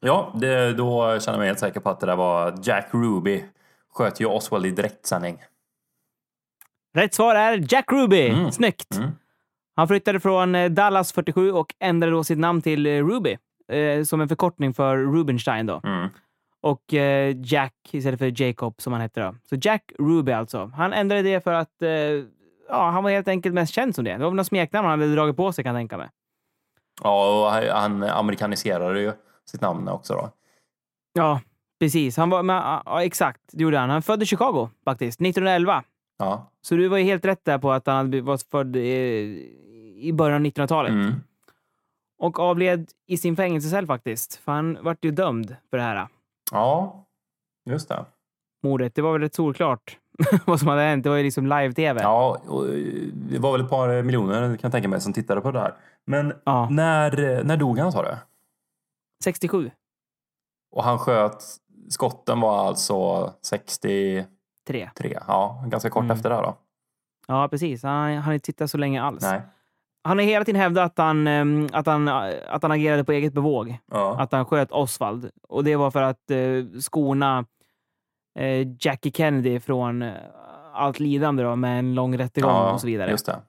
[0.00, 3.44] Ja, det, då känner jag mig helt säker på att det där var Jack Ruby.
[3.92, 5.38] Sköt ju Oswald i direktsändning.
[6.94, 8.28] Rätt svar är Jack Ruby.
[8.28, 8.52] Mm.
[8.52, 8.96] Snyggt!
[8.96, 9.10] Mm.
[9.76, 13.38] Han flyttade från eh, Dallas 47 och ändrade då sitt namn till eh, Ruby.
[13.72, 15.80] Eh, som en förkortning för Rubenstein då.
[15.84, 16.08] Mm.
[16.60, 19.34] Och eh, Jack istället för Jacob som han hette då.
[19.48, 20.70] Så Jack Ruby alltså.
[20.76, 21.90] Han ändrade det för att eh,
[22.68, 24.12] ja, han var helt enkelt mest känd som det.
[24.12, 26.08] Det var väl något smeknamn han hade dragit på sig kan jag tänka mig.
[27.02, 29.12] Ja, och han amerikaniserade ju
[29.50, 30.30] sitt namn också då.
[31.12, 31.40] Ja,
[31.80, 32.16] precis.
[32.16, 33.90] Han var, men, ja, exakt, det gjorde han.
[33.90, 35.84] Han föddes i Chicago faktiskt, 1911.
[36.18, 36.46] Ja.
[36.62, 38.86] Så du var ju helt rätt där på att han var född i,
[40.00, 40.90] i början av 1900-talet.
[40.90, 41.12] Mm.
[42.18, 44.34] Och avled i sin fängelsecell faktiskt.
[44.34, 46.08] För han vart ju dömd för det här
[46.52, 47.04] ja,
[47.70, 48.04] just det.
[48.62, 48.94] mordet.
[48.94, 49.98] Det var väl rätt solklart
[50.46, 51.04] vad som hade hänt.
[51.04, 52.02] Det var ju liksom live-tv.
[52.02, 52.72] Ja, och eh,
[53.12, 55.74] det var väl ett par miljoner kan jag tänka mig som tittade på det här.
[56.06, 56.68] Men Ja.
[56.70, 58.16] när, när dog han sa du?
[59.24, 59.70] 67.
[60.72, 61.44] Och han sköt,
[61.88, 64.26] skotten var alltså 63,
[64.94, 65.18] Tre.
[65.26, 66.16] ja, ganska kort Mm.
[66.16, 66.56] efter det då.
[67.28, 67.82] Ja, precis.
[67.82, 69.22] Han har inte tittat så länge alls.
[69.22, 69.40] Nej.
[70.04, 73.32] Han har hela tiden hävdat att han, ehm, att, han, att han agerade på eget
[73.32, 73.76] bevåg.
[73.90, 74.20] Ja.
[74.20, 75.30] Att han sköt Oswald.
[75.48, 77.44] Och det var för att eh, skona
[78.38, 80.14] eh, Jackie Kennedy från eh,
[80.72, 83.10] allt lidande då, med en lång rättegång ja, och så vidare.
[83.10, 83.42] Just det.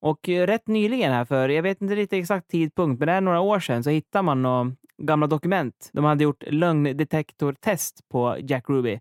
[0.00, 3.40] Och rätt nyligen här, för jag vet inte lite exakt tidpunkt, men det är några
[3.40, 5.90] år sedan, så hittade man några gamla dokument.
[5.92, 9.00] De hade gjort lögndetektortest på Jack Ruby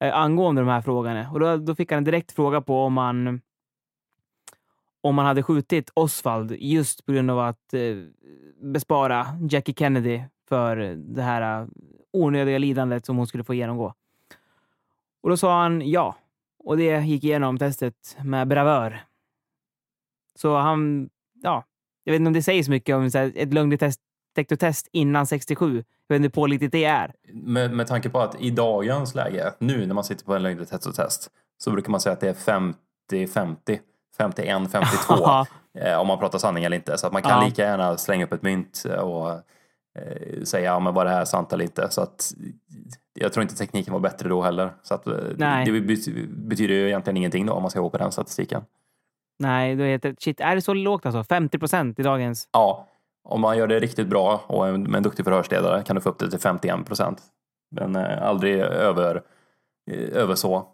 [0.00, 1.30] eh, angående de här frågorna.
[1.30, 3.40] Och då, då fick han en direkt fråga på om han
[5.00, 7.96] om man hade skjutit Oswald just på grund av att eh,
[8.62, 11.68] bespara Jackie Kennedy för det här eh,
[12.12, 13.94] onödiga lidandet som hon skulle få genomgå.
[15.20, 16.16] Och då sa han ja.
[16.58, 19.04] Och det gick igenom testet med bravör.
[20.34, 21.10] Så han,
[21.42, 21.64] ja,
[22.04, 23.50] jag vet inte om det säger så mycket om så här, ett
[24.36, 25.84] lögndetektortest innan 67.
[26.08, 27.12] Jag vet inte hur pålitligt det är.
[27.32, 31.30] Med, med tanke på att i dagens läge, nu när man sitter på en lögndetektortest,
[31.58, 32.74] så brukar man säga att det är
[33.14, 33.78] 50-50,
[34.18, 35.46] 51-52 Ja.
[35.78, 36.98] eh, om man pratar sanning eller inte.
[36.98, 37.44] Så att man kan Ja.
[37.48, 41.52] lika gärna slänga upp ett mynt och eh, säga ja, men var det här sant
[41.52, 41.88] eller inte.
[41.90, 42.32] Så att,
[43.14, 44.70] jag tror inte tekniken var bättre då heller.
[44.82, 45.64] Så att, eh, Nej.
[45.64, 48.62] det bety- betyder ju egentligen ingenting då om man ska gå på den statistiken.
[49.38, 51.24] Nej, då heter shit, är det så lågt alltså?
[51.24, 52.48] 50 procent i dagens?
[52.52, 52.86] Ja,
[53.28, 56.18] om man gör det riktigt bra och med en duktig förhörsledare kan du få upp
[56.18, 57.22] det till 51 procent.
[57.70, 59.22] Men aldrig över,
[59.90, 60.66] eh, över så.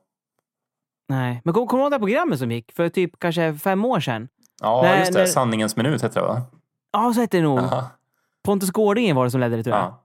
[1.09, 1.41] Nej.
[1.45, 4.01] Men kommer kom du ihåg det här programmet som gick för typ kanske fem år
[4.01, 4.29] sedan?
[4.63, 5.19] Ja, Nej, just det.
[5.19, 6.43] när- Sanningens minut heter det va?
[6.93, 7.59] Ja, så hette det nog.
[7.59, 7.91] Aha.
[8.45, 9.85] Pontus Gårdingen var det som ledde det tror jag.
[9.85, 10.05] Ja.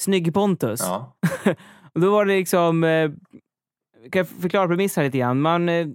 [0.00, 0.80] Snygg Pontus.
[0.82, 1.12] Ja.
[1.94, 2.84] Och då var det liksom...
[2.84, 3.10] Eh,
[4.10, 5.40] kan jag förklara premissen lite grann?
[5.40, 5.86] Man, eh,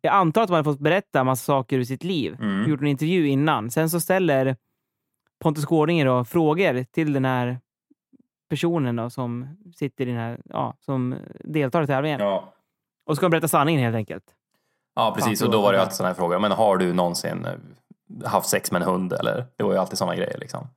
[0.00, 2.36] jag antar att man har fått berätta en massa saker ur sitt liv.
[2.40, 2.70] Mm.
[2.70, 3.70] Gjort en intervju innan.
[3.70, 4.56] Sen så ställer
[5.40, 7.58] Pontus Gårdingen då frågor till den här
[8.48, 12.20] personen då, som sitter i den här, ja, som deltar i tävlingen.
[12.20, 12.52] Ja.
[13.06, 14.24] Och så ska berätta sanningen helt enkelt.
[14.94, 15.42] ja, precis.
[15.42, 16.38] Och då var det alltid sådana här frågor.
[16.38, 19.12] Men har du någonsin eh, haft sex med en hund?
[19.12, 19.46] Eller?
[19.56, 20.68] Det var ju alltid sådana grejer liksom.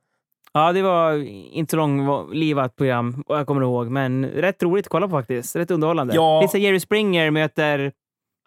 [0.52, 1.12] Ja, det var
[1.52, 5.56] inte så långlivat program, vad jag kommer ihåg, men rätt roligt att kolla på faktiskt.
[5.56, 6.14] Rätt underhållande.
[6.14, 6.40] Ja.
[6.40, 7.92] Lite Jerry Springer möter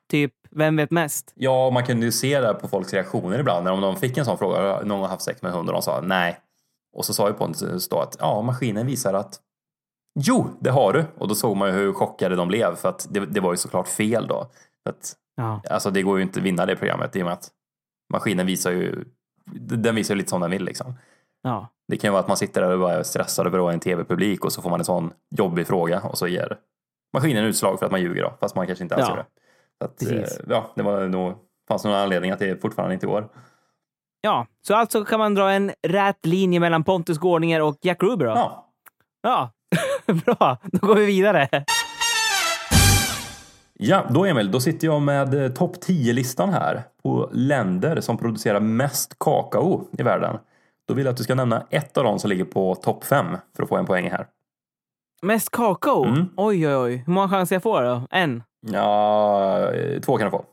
[0.10, 1.32] typ Vem vet mest?
[1.36, 3.64] Ja, man kunde ju se det på folks reaktioner ibland.
[3.66, 5.82] När de fick en sån fråga, "Har någon har haft sex med hund och de
[5.82, 6.40] sa nej.
[6.94, 9.40] Och så sa ju Pontus då att ja, maskinen visar att
[10.20, 11.06] jo, det har du.
[11.18, 13.58] Och då såg man ju hur chockade de blev för att det, det var ju
[13.58, 14.48] såklart fel då.
[14.84, 15.62] För att, Ja.
[15.70, 17.50] alltså det går ju inte att vinna det programmet i och med att
[18.14, 19.06] maskinen visar ju,
[19.56, 20.94] den visar ju lite som den vill liksom.
[21.44, 21.68] ja.
[21.88, 23.74] Det kan ju vara att man sitter där och bara är stressad över att vara
[23.74, 26.58] en tv-publik och så får man en sån jobbig fråga och så ger
[27.14, 29.16] maskinen utslag för att man ljuger då, fast man kanske inte alls Ja.
[29.16, 29.26] gör det.
[29.86, 30.38] Att, Precis.
[30.40, 31.34] eh, ja, det var nog,
[31.68, 33.30] fanns någon anledning att det fortfarande inte går.
[34.22, 38.26] Ja, så alltså kan man dra en rät linje mellan Pontus Gårdinger och Jack Ruby
[38.26, 38.32] då?
[38.32, 38.63] Ja,
[39.22, 39.52] Ja.
[40.26, 41.50] Bra, då går vi vidare.
[43.74, 48.60] ja då Emil, då sitter jag med eh, topp 10-listan här på länder som producerar
[48.60, 50.38] mest kakao i världen.
[50.88, 53.26] Då vill jag att du ska nämna ett av dem som ligger på topp 5
[53.56, 54.28] för att få en poäng här.
[55.22, 56.04] Mest kakao?
[56.06, 56.26] Mm.
[56.38, 57.04] Oj, oj, oj.
[57.06, 58.02] Hur många chanser jag får då?
[58.12, 58.44] En?
[58.74, 59.72] Ja,
[60.06, 60.46] två kan du få.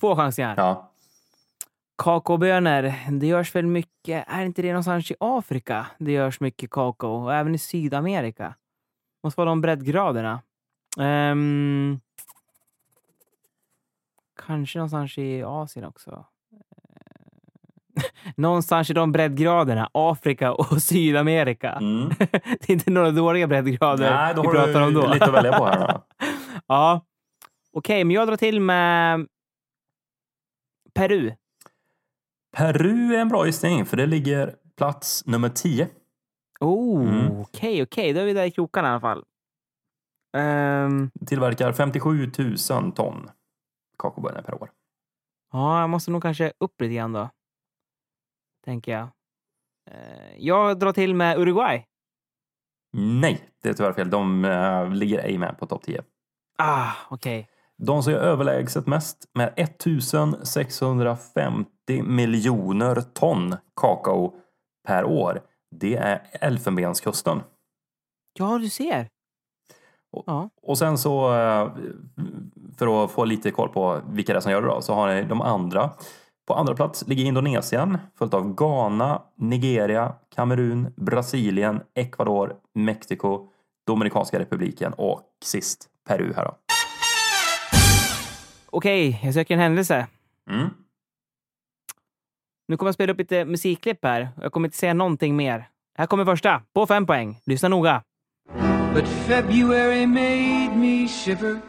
[0.00, 0.54] Två chanser här.
[0.56, 0.88] Ja.
[2.02, 7.24] Kakaobönor, det görs väl mycket, är inte det någonstans i Afrika det görs mycket kakao?
[7.24, 8.54] Och även i Sydamerika.
[9.24, 10.40] Måste vara de breddgraderna.
[11.00, 12.00] Ehm,
[14.46, 16.24] kanske någonstans i Asien också.
[17.96, 18.02] Eh,
[18.36, 21.72] någonstans i de breddgraderna, Afrika och Sydamerika.
[21.72, 22.08] Mm.
[22.18, 25.12] det är inte några dåliga breddgrader Nej, då vi pratar om då.
[25.12, 26.00] lite att välja på här nu.
[26.66, 27.00] ja.
[27.72, 29.26] Okej, men jag drar till med
[30.94, 31.32] Peru.
[32.56, 35.88] Peru är en bra gissning, för det ligger plats nummer 10.
[36.60, 37.40] Oh, Mm.
[37.40, 38.12] okej, okej.
[38.12, 39.24] Då är vi där i krokarna i alla fall.
[40.36, 42.30] Ehm, Tillverkar 57
[42.70, 43.30] 000 ton
[43.98, 44.70] kakaobönor per år.
[45.52, 47.30] ja, jag måste nog kanske upp lite grann då.
[48.64, 49.08] Tänker jag.
[49.90, 51.84] Eh, jag drar till med Uruguay.
[52.92, 54.10] Nej, det är tyvärr fel.
[54.10, 56.02] De eh, ligger ej med på topp 10.
[56.58, 57.48] Ah, okej.
[57.86, 64.34] De som är överlägset mest med 1650 miljoner ton kakao
[64.86, 65.40] per år,
[65.80, 67.42] det är Elfenbenskusten.
[68.38, 69.08] Ja, du ser.
[70.62, 71.68] Och sen så, eh,
[72.78, 75.14] för att få lite koll på vilka det är som gör det då, så har
[75.14, 75.90] ni de andra.
[76.46, 83.48] På andra plats ligger Indonesien, följt av Ghana, Nigeria, Kamerun, Brasilien, Ecuador, Mexiko,
[83.86, 86.56] Dominikanska republiken och sist Peru här då.
[88.74, 90.06] Okej, jag söker en händelse.
[90.50, 90.68] Mm.
[92.68, 94.28] Nu kommer jag spela upp lite musikklipp här.
[94.40, 95.68] Jag kommer inte säga någonting mer.
[95.98, 97.40] Här kommer första, på fem poäng.
[97.46, 98.02] Lyssna noga.
[98.94, 101.60] But February made me shiver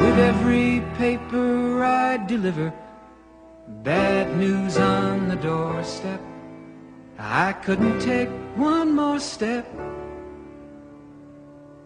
[0.00, 2.72] with every paper I deliver.
[3.84, 6.20] Bad news on the doorstep.
[7.18, 9.64] I couldn't take one more step.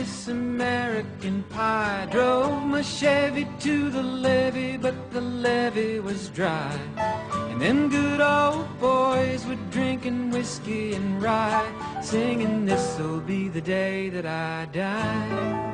[0.00, 2.08] Miss American Pie.
[2.10, 6.72] Drove my Chevy to the levee, but the levee was dry.
[7.52, 11.62] And them good old boys were drinking whiskey and rye,
[12.02, 15.70] singing, This'll be the day that I die.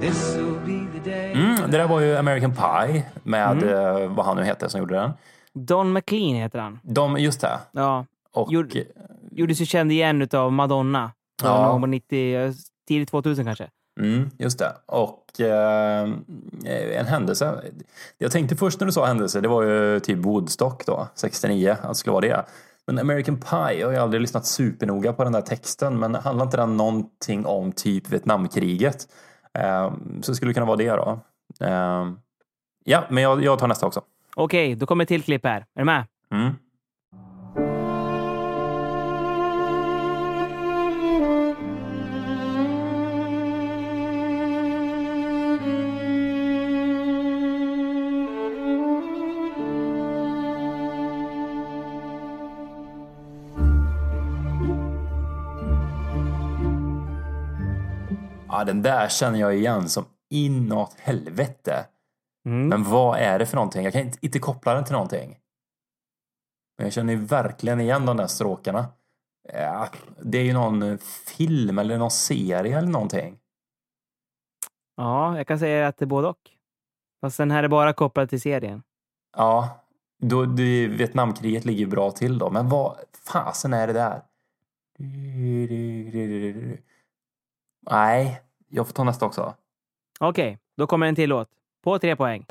[0.00, 1.32] This'll be the day.
[1.32, 4.94] Mm, det där var ju American Pie med eh, vad han nu heter som gjorde
[4.94, 5.10] den.
[5.54, 6.80] Don McLean heter han.
[6.82, 7.58] De, just det.
[7.72, 8.04] Ja.
[8.32, 8.84] Och, Gjorde-
[9.32, 11.12] Gjordes ju känd igen utav Madonna.
[11.42, 11.66] Ja.
[11.66, 12.52] Någon på 90,
[12.88, 13.68] tidigt 2000 kanske.
[14.00, 14.72] Mm, just det.
[14.86, 16.08] Och eh,
[17.00, 17.62] en händelse.
[18.18, 21.88] Jag tänkte först när du sa händelse, det var ju typ Woodstock då, 69, att
[21.88, 22.44] det skulle vara det.
[22.86, 26.44] Men American Pie, jag har ju aldrig lyssnat supernoga på den där texten, men handlar
[26.44, 29.08] inte den någonting om typ Vietnamkriget?
[29.58, 31.20] Eh, så skulle det kunna vara det då.
[31.60, 32.12] Eh,
[32.84, 34.02] ja, men jag, jag tar nästa också.
[34.36, 35.60] Okej, då kommer ett till klipp här.
[35.74, 36.04] Är du med?
[36.30, 36.54] Mm.
[58.58, 61.86] Ja, den där känner jag igen som inåt helvete.
[62.46, 62.68] Mm.
[62.68, 63.84] Men vad är det för någonting?
[63.84, 65.38] Jag kan inte, inte koppla den till någonting.
[66.78, 68.86] Men jag känner ju verkligen igen de där stråkarna.
[69.52, 69.88] Ja,
[70.22, 70.98] det är ju någon
[71.36, 73.38] film eller någon serie eller någonting.
[74.96, 76.50] Ja, jag kan säga att det är både och.
[77.20, 78.82] Fast den här är bara kopplad till serien.
[79.36, 79.80] Ja,
[80.18, 82.50] då, det, Vietnamkriget ligger ju bra till då.
[82.50, 82.96] Men vad
[83.26, 84.22] fasen är det där?
[87.90, 89.54] Nej, jag får ta nästa också.
[90.20, 91.48] Okej, då kommer en till låt.
[91.84, 92.46] På tre poäng.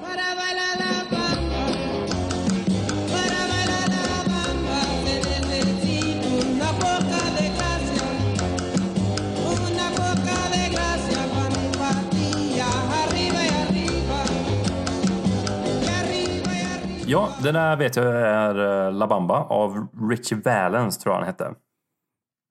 [17.09, 21.27] Ja, den där vet jag är eh, La Bamba av Richie Valens tror jag han
[21.27, 21.55] hette.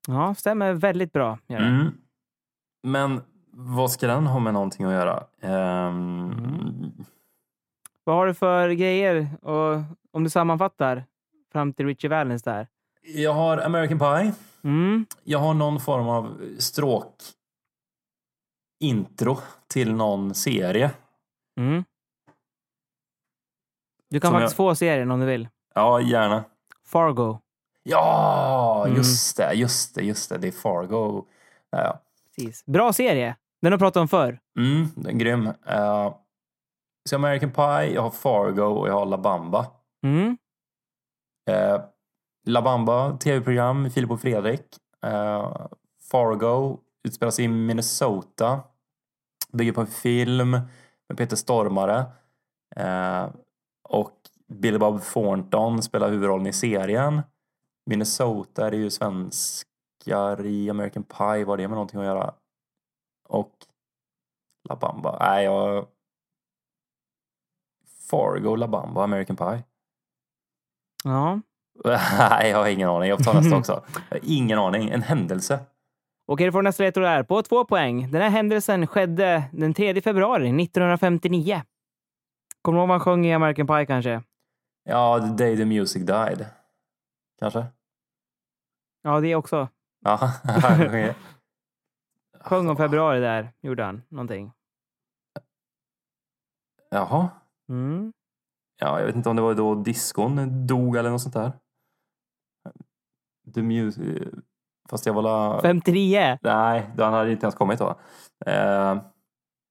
[0.07, 1.39] Ja, stämmer väldigt bra.
[1.49, 1.91] Mm.
[2.83, 3.21] Men
[3.59, 5.23] vad ska den ha med någonting att göra?
[5.41, 6.91] Ehm,
[8.03, 9.27] Vad har du för grejer?
[9.41, 9.81] Och
[10.11, 11.05] om du sammanfattar
[11.51, 12.67] fram till Richie Valens där.
[13.01, 14.33] Jag har American Pie.
[14.63, 15.05] Mm.
[15.23, 17.13] Jag har någon form av stråk
[18.79, 19.37] intro
[19.67, 20.91] till någon serie.
[21.59, 21.83] Mm.
[24.09, 25.47] Du kan Som faktiskt få serien om du vill.
[25.75, 26.43] Ja, gärna.
[26.85, 27.39] Fargo.
[27.83, 28.97] Ja, Mm.
[28.97, 30.37] just det, just det, just det.
[30.37, 31.25] Det är Fargo.
[31.69, 31.99] Ja, Ja.
[32.35, 32.65] Precis.
[32.65, 33.35] Bra serie.
[33.61, 34.39] Den har pratat om förr.
[34.59, 35.47] Mm, den är grym.
[35.47, 36.13] Uh,
[37.09, 39.65] så American Pie, jag har Fargo och jag har La Bamba.
[40.03, 40.37] Mm.
[41.49, 41.81] Eh,
[42.47, 44.61] La Bamba, tv-program med Filip och Fredrik.
[45.05, 45.67] Eh,
[46.11, 48.59] Fargo utspelas i Minnesota.
[49.53, 50.51] Bygger på en film
[51.09, 52.05] med Peter Stormare.
[52.75, 53.29] Eh,
[53.89, 54.13] och
[54.47, 57.21] Billy Bob Thornton spelar huvudrollen i serien.
[57.89, 61.45] Minnesota är det ju svenskar i American Pie.
[61.45, 62.33] Vad har det med någonting att göra?
[63.29, 63.51] Och
[64.69, 65.17] La Bamba.
[65.19, 65.87] Nej, jag...
[68.09, 69.63] Fargo, La Bamba, American Pie.
[71.03, 71.41] Ja.
[72.29, 73.09] Nej, jag har ingen aning.
[73.09, 73.83] Jag tar nästa också.
[74.09, 74.89] Jag har ingen aning.
[74.89, 75.59] En händelse.
[76.25, 77.23] Okej, du får nästa ledtråd här.
[77.23, 78.11] På två poäng.
[78.11, 81.61] Den här händelsen skedde den 3 februari 1959.
[82.61, 84.23] Kommer du ihåg vad han sjöng i American Pie kanske?
[84.83, 86.45] Ja, The Day the Music Died.
[87.39, 87.65] Kanske?
[89.03, 89.67] Ja, det också.
[90.05, 90.31] Ja.
[92.47, 94.51] Sjöng om februari där, gjorde han någonting.
[96.89, 97.29] Jaha.
[97.69, 98.13] Mm.
[98.79, 101.51] Ja, jag vet inte om det var då diskon dog eller något sånt där.
[103.53, 104.23] The Music...
[104.89, 105.61] Fast jag var la...
[105.61, 106.37] 59.
[106.41, 107.89] Nej, han hade inte ens kommit då.
[108.45, 108.97] Eh,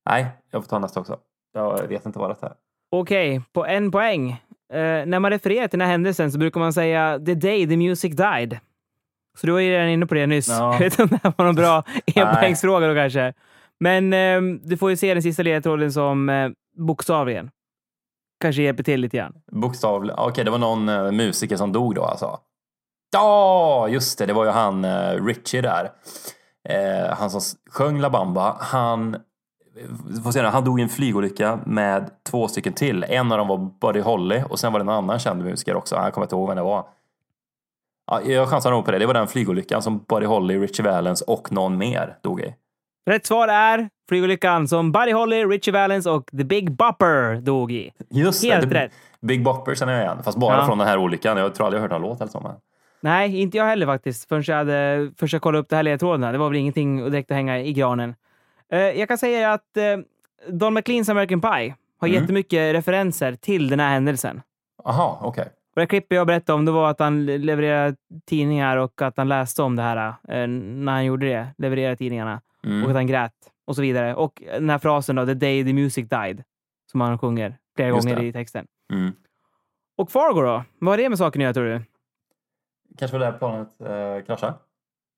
[0.08, 1.18] nej, jag får ta nästa också.
[1.52, 2.54] Jag vet inte vad det är.
[2.90, 4.30] Okej, på en poäng.
[4.72, 7.76] Eh, när man refererar till den här händelsen så brukar man säga “the day the
[7.76, 8.60] music died”.
[9.36, 10.48] Så du var ju redan inne på det nyss.
[10.48, 10.72] Ja.
[10.72, 11.84] Jag vet inte om det här var någon bra
[12.14, 13.32] enpoängsfråga då kanske.
[13.80, 17.50] Men eh, du får ju se den sista ledtråden som eh, bokstavligen.
[18.40, 19.32] Kanske hjälper till lite grann.
[19.52, 20.18] Bokstavligen.
[20.18, 22.38] Okej, det var någon eh, musiker som dog då alltså.
[23.12, 24.26] Ja, just det.
[24.26, 25.90] Det var ju han eh, Richie där.
[26.68, 28.56] Eh, han som sjöng La Bamba.
[28.60, 29.16] Han,
[30.24, 33.04] får se, han dog i en flygolycka med två stycken till.
[33.08, 35.94] En av dem var Buddy Holly och sen var det en annan känd musiker också.
[35.94, 36.86] Jag kommer inte ihåg vem det var.
[38.06, 38.98] Ja, jag chansar nog på det.
[38.98, 42.54] Det var den flygolyckan som Buddy Holly, Richie Valens och någon mer dog i.
[43.10, 47.92] Rätt svar är flygolyckan som Buddy Holly, Richie Valens och The Big Bopper dog i.
[48.10, 48.84] Just Helt det.
[48.84, 48.92] rätt.
[49.20, 50.22] Big Bopper känner jag igen.
[50.22, 50.66] Fast bara Ja.
[50.66, 51.36] från den här olyckan.
[51.36, 52.40] Jag tror aldrig jag hört någon låt eller så.
[52.40, 52.52] Men...
[53.00, 54.28] Nej, inte jag heller faktiskt.
[54.28, 56.32] Förrän jag hade försökt kolla upp det här ledtrådarna.
[56.32, 58.14] Det var väl ingenting direkt att hänga i granen.
[58.72, 59.84] Eh, jag kan säga att eh,
[60.52, 62.20] Don McLeans American Pie har Mm.
[62.20, 64.42] jättemycket referenser till den här händelsen.
[64.84, 65.48] Aha, okej.
[65.76, 67.96] Och det klippet jag berättade om det var att han levererade
[68.26, 71.48] tidningar och att han läste om det här eh, när han gjorde det.
[71.58, 72.34] Levererade tidningarna.
[72.34, 72.94] Och att Mm.
[72.94, 73.32] han grät
[73.66, 74.14] och så vidare.
[74.14, 76.42] Och den här frasen då, “The day the music died”,
[76.90, 78.26] som han sjunger flera Just gånger det.
[78.26, 78.66] i texten.
[78.92, 79.12] Mm.
[79.98, 80.64] Och Fargo då?
[80.78, 81.82] Vad har det med saken att göra tror du?
[82.98, 84.54] Kanske var det här planet eh, kraschade?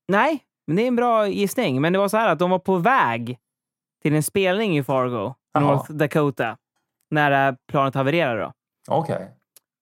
[0.07, 1.81] Nej, men det är en bra gissning.
[1.81, 3.37] Men det var så här att de var på väg
[4.01, 5.63] till en spelning i Fargo, Jaha.
[5.63, 6.57] North Dakota,
[7.11, 8.41] när planet havererade.
[8.41, 8.51] Då.
[8.87, 9.31] Okej.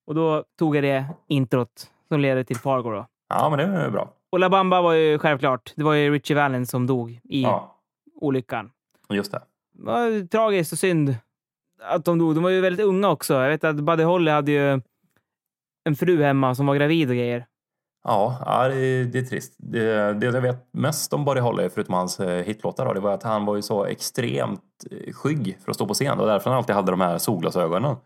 [0.08, 2.90] Och då tog jag det introt som leder till Fargo.
[2.90, 3.06] Då.
[3.28, 4.12] Ja, men det är bra.
[4.32, 5.72] Och La Bamba var ju självklart.
[5.76, 7.76] Det var ju Richie Valens som dog i Ja,
[8.20, 8.70] olyckan.
[9.08, 9.42] just det.
[9.72, 11.16] Det var tragiskt och synd
[11.82, 12.34] att de dog.
[12.34, 13.34] De var ju väldigt unga också.
[13.34, 14.80] Jag vet att Buddy Holly hade ju
[15.84, 17.46] en fru hemma som var gravid och grejer.
[18.04, 19.54] Ja, ja det, är, det är trist.
[19.58, 23.12] Det, det jag vet mest om Buddy Holly, förutom hans eh, hitlåtar, då, det var
[23.14, 26.18] att han var ju så extremt eh, skygg för att stå på scen.
[26.18, 27.96] Det var därför han alltid hade de här solglasögonen.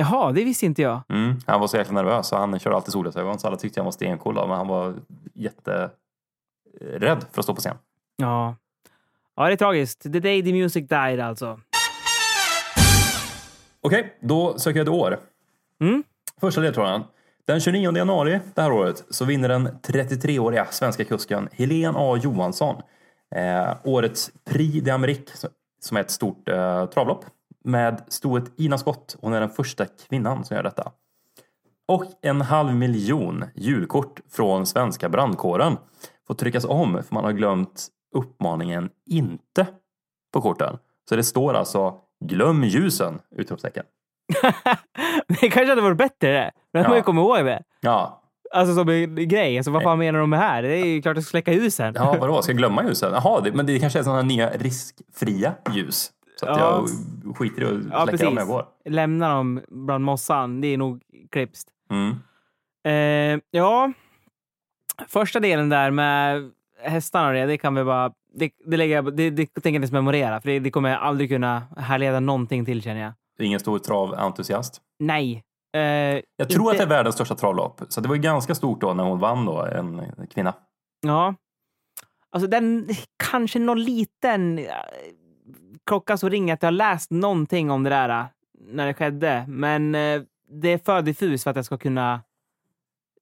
[0.00, 1.02] Jaha, det visste inte jag.
[1.08, 1.36] Mm.
[1.46, 3.38] Han var så jäkla nervös så han körde alltid solglasögon.
[3.38, 4.94] Så alla tyckte han var stencool, men han var
[5.34, 7.76] jätterädd för att stå på scen.
[8.16, 8.56] Ja.
[9.36, 10.02] Ja, det är tragiskt.
[10.02, 11.60] The day the music died alltså.
[13.80, 15.18] Okej, då söker jag ett år.
[15.80, 16.02] Mm.
[16.40, 17.02] Första ledtråden.
[17.46, 22.76] Den 29 januari det här året så vinner den 33-åriga svenska kusken Helene A Johansson
[23.34, 25.46] eh, årets Prix d'Amérique
[25.80, 27.24] som är ett stort eh, travlopp
[27.64, 29.16] med stoet Ina Skott.
[29.20, 30.92] Hon är den första kvinnan som gör detta.
[31.88, 35.76] Och en halv miljon julkort från svenska brandkåren
[36.26, 39.66] får tryckas om för man har glömt uppmaningen inte
[40.32, 40.78] på korten.
[41.08, 41.94] Så det står alltså
[42.24, 43.18] glöm ljusen!
[43.36, 43.84] Utropstecken.
[45.28, 46.50] det kanske hade varit bättre det.
[46.72, 46.88] Då hade Ja.
[46.88, 47.62] man ju kommit ihåg det.
[47.80, 48.16] Ja,
[48.52, 49.56] Alltså som en grej.
[49.58, 50.62] Alltså, vad fan menar de med här?
[50.62, 51.94] Det är ju klart att släcka husen.
[51.96, 52.42] Ja, vadå?
[52.42, 53.12] Ska jag glömma ljusen?
[53.12, 56.10] Jaha, det, men det kanske är sådana nya riskfria ljus.
[56.40, 56.84] Så att Ja.
[57.24, 58.64] jag skiter i att Ja, släcka dem när jag precis.
[58.84, 58.90] går.
[58.90, 60.60] Lämna dem bland mossan.
[60.60, 61.68] Det är nog klipskt.
[61.90, 62.14] Mm.
[62.84, 63.92] Eh, ja,
[65.08, 66.50] första delen där med
[66.82, 68.12] hästarna och det, det kan vi bara...
[68.34, 70.90] Det, det, lägger jag, det, det tänker jag inte ens memorera, för det, det kommer
[70.90, 73.12] jag aldrig kunna härleda någonting till känner jag.
[73.46, 74.80] Ingen stor traventusiast.
[74.98, 75.44] Nej.
[75.74, 77.80] Eh, Jag tror Inte- att det är världens största travlopp.
[77.88, 80.02] Så det var ju ganska stort då när hon vann då, en
[80.34, 80.54] kvinna.
[81.00, 81.34] Ja.
[82.32, 82.88] Alltså den,
[83.30, 84.58] kanske någon liten
[85.80, 88.26] eh, klocka som ringer att jag har läst någonting om det där eh,
[88.58, 89.44] när det skedde.
[89.48, 92.20] Men eh, det är för diffus för att jag ska kunna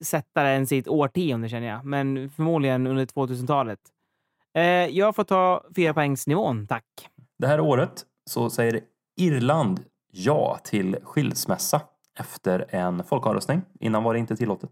[0.01, 1.85] sätta det ens i ett årtionde känner jag.
[1.85, 3.81] Men förmodligen under 2000-talet.
[4.55, 6.85] Eh, jag får ta fyra poängsnivån, tack.
[7.39, 8.81] Det här året så säger
[9.17, 11.81] Irland ja till skilsmässa
[12.19, 13.63] efter en folkomröstning.
[13.81, 14.71] Innan var det inte tillåtet.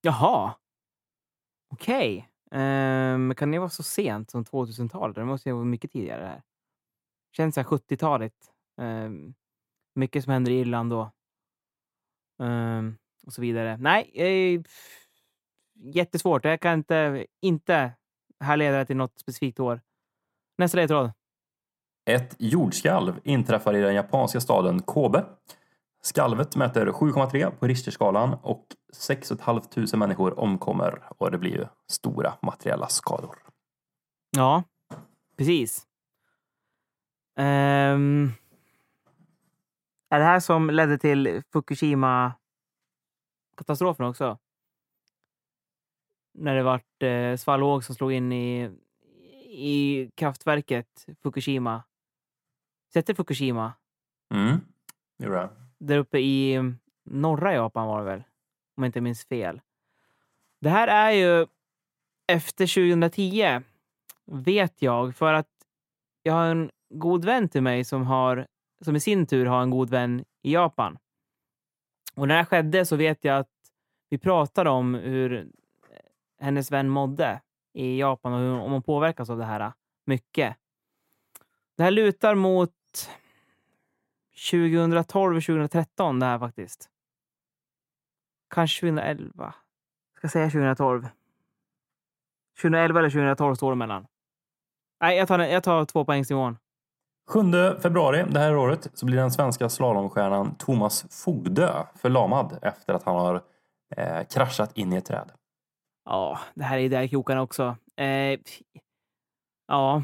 [0.00, 0.54] Jaha.
[1.72, 2.28] Okej.
[2.50, 5.14] Ehm, kan det vara så sent som 2000-talet?
[5.14, 6.24] Det måste ju vara mycket tidigare.
[6.24, 6.42] Här.
[7.36, 8.34] Känns som 70-talet.
[8.80, 9.34] Ehm,
[9.94, 11.10] mycket som händer i Irland då.
[12.42, 13.76] Ehm, och så vidare.
[13.76, 14.62] Nej, eh,
[15.74, 16.44] jättesvårt.
[16.44, 17.92] Jag kan inte, inte
[18.40, 19.80] härleda det till något specifikt år.
[20.58, 21.10] Nästa ledtråd.
[22.10, 25.24] Ett jordskalv inträffar i den japanska staden Kobe.
[26.02, 32.34] Skalvet mäter 7,3 på Richterskalan och 6 500 människor omkommer och det blir ju stora
[32.42, 33.36] materiella skador.
[34.30, 34.62] Ja,
[35.36, 35.87] precis.
[37.38, 38.32] Ehm,
[40.10, 44.38] är det här som ledde till Fukushima-katastrofen också?
[46.34, 48.70] När det vart eh, svallvåg som slog in i,
[49.48, 51.82] i kraftverket Fukushima.
[52.92, 53.72] Sätter Fukushima?
[54.34, 54.60] Mm.
[55.18, 55.50] Det gjorde det.
[55.78, 56.58] Där uppe i
[57.04, 58.24] norra Japan var det väl,
[58.76, 59.60] om jag inte minns fel.
[60.60, 61.46] Det här är ju
[62.26, 63.60] efter 2010,
[64.24, 65.48] vet jag, för att
[66.22, 68.46] jag har en god vän till mig som, har,
[68.80, 70.98] som i sin tur har en god vän i Japan.
[72.14, 73.50] Och när det här skedde så vet jag att
[74.08, 75.48] vi pratade om hur
[76.40, 77.40] hennes vän mådde
[77.72, 79.72] i Japan och hur, om hon påverkas av det här
[80.06, 80.56] mycket.
[81.76, 82.72] Det här lutar mot
[84.50, 86.90] 2012, 2013 det här faktiskt.
[88.50, 89.54] Kanske 2011.
[90.16, 91.08] Ska jag säga 2012?
[92.60, 94.06] 2011 eller 2012 står det mellan.
[95.00, 96.56] Nej, jag tar, jag tar två poängsnivån.
[97.28, 97.40] 7
[97.82, 103.16] februari det här året så blir den svenska slalomstjärnan Thomas Fogdö förlamad efter att han
[103.16, 103.42] har
[103.96, 105.30] eh, kraschat in i ett träd.
[106.04, 107.76] Ja, det här är där krokarna också.
[107.96, 108.38] Eh,
[109.68, 110.02] ja.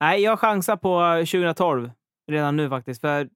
[0.00, 1.90] Nej, jag chansar på 2012
[2.30, 3.00] redan nu faktiskt.
[3.00, 3.28] För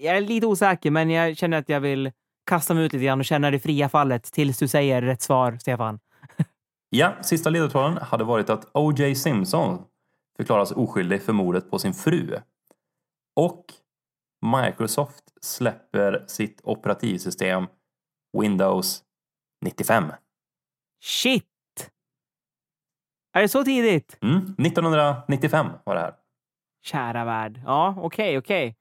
[0.00, 2.12] jag är lite osäker, men jag känner att jag vill
[2.46, 5.56] kasta mig ut lite grann och känna det fria fallet tills du säger rätt svar,
[5.60, 5.98] Stefan.
[6.94, 9.14] Ja, sista ledtråden hade varit att O.J.
[9.14, 9.84] Simpson
[10.36, 12.38] förklaras oskyldig för mordet på sin fru.
[13.36, 13.64] Och
[14.46, 17.66] Microsoft släpper sitt operativsystem
[18.38, 19.04] Windows
[19.64, 20.04] 95.
[21.02, 21.44] Shit!
[23.34, 24.18] Är det så tidigt?
[24.22, 26.14] Mm, 1995 var det här.
[26.84, 27.60] Kära värld.
[27.64, 28.76] Ja, okej, okej.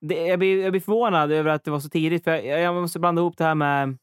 [0.00, 2.74] Det- Jag, blir, jag blir förvånad över att det var så tidigt, för jag, jag
[2.74, 3.98] måste blanda ihop det här med...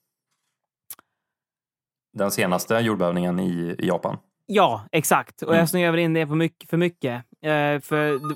[2.14, 4.18] Den senaste jordbävningen i, i Japan.
[4.54, 5.42] Ja, exakt.
[5.42, 5.60] Och Mm.
[5.60, 7.14] jag snöar in det på mycket, för mycket.
[7.42, 8.30] Eh, för...
[8.30, 8.36] du-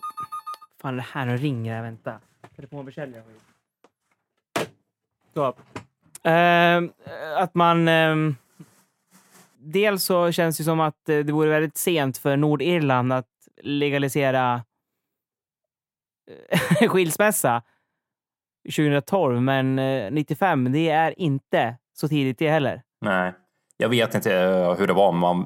[0.82, 1.82] Fan, det här ringer.
[1.82, 2.20] Vänta.
[2.56, 3.24] Telefonförsäljare.
[5.34, 5.46] Så.
[6.30, 6.84] Eh,
[7.38, 7.88] att man...
[7.88, 8.36] ehm,
[9.58, 13.28] dels så känns det som att eh, det vore väldigt sent för Nordirland att
[13.62, 14.64] legalisera
[16.50, 16.60] eh,
[16.90, 17.62] skilsmässa
[18.76, 22.82] 2012, men eh, 95, det är inte så tidigt det heller.
[23.02, 23.34] Nej,
[23.78, 25.12] jag vet inte eh, hur det var.
[25.12, 25.46] Man,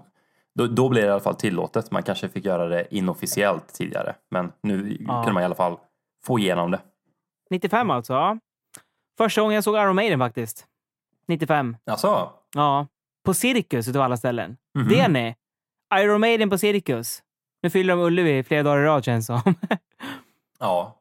[0.56, 1.91] då, då blev det i alla fall tillåtet.
[1.91, 4.16] Man kanske fick göra det inofficiellt tidigare.
[4.32, 5.14] Men nu Ja.
[5.24, 5.78] kunde man i alla fall
[6.26, 6.80] få igenom det.
[7.50, 8.38] 95 alltså.
[9.18, 10.66] Första gången jag såg Iron Maiden faktiskt.
[11.28, 11.78] 95.
[11.86, 12.88] Alltså, Ja.
[13.26, 14.58] På Cirkus utav alla ställen.
[14.76, 14.88] Mhm.
[14.88, 15.36] Det är ni.
[15.95, 17.24] Iron Maiden på Cirkus.
[17.64, 19.56] Nu fyller de Ullevi flera dagar i rad känns det som.
[20.60, 20.95] ja.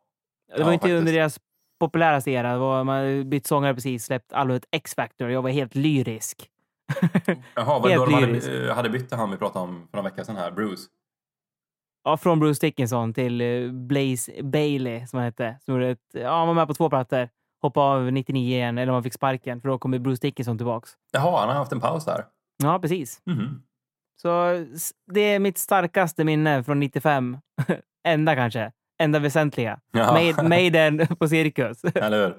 [0.56, 1.14] Det var Ja, inte under faktiskt.
[1.14, 1.40] deras
[1.80, 2.52] populäraste era.
[2.52, 5.30] Det var, man bytt sångare precis, släppt albumet X-Factor.
[5.30, 6.50] Jag var helt lyrisk.
[7.54, 10.10] Jaha, vad Helt då de hade, eh, hade bytt han vi pratade om för några
[10.10, 10.82] veckor sedan här, Bruce.
[12.04, 15.56] Ja, från Bruce Dickinson till eh, Blaze Bailey som han hette.
[15.64, 17.28] Som gjorde ett, ja, han var med på två plattor.
[17.62, 19.60] Hoppade av 99 igen, eller om han fick sparken.
[19.60, 20.90] För då kommer Bruce Dickinson tillbaks.
[21.12, 22.24] Jaha, han har haft en paus där.
[22.62, 23.20] Ja, precis.
[23.26, 23.62] Mhm.
[24.22, 27.38] Så s- det är mitt starkaste minne från 95.
[28.08, 28.72] Enda kanske.
[29.02, 29.80] Enda väsentliga.
[30.42, 31.84] Maiden på Cirkus.
[31.84, 32.34] Eller hur?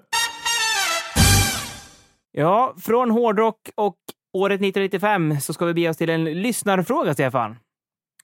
[2.31, 3.97] Ja, från hårdrock och
[4.34, 7.55] året 1995 så ska vi bege oss till en lyssnarfråga, Stefan.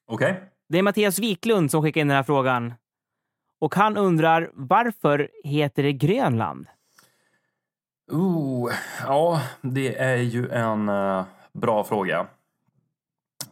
[0.05, 0.43] Okej.
[0.69, 2.73] Det är Mattias Wiklund som skickar in den här frågan.
[3.59, 6.67] Och han undrar varför heter det Grönland?
[8.11, 8.71] Oh,
[9.07, 12.27] ja, det är ju en eh, bra fråga.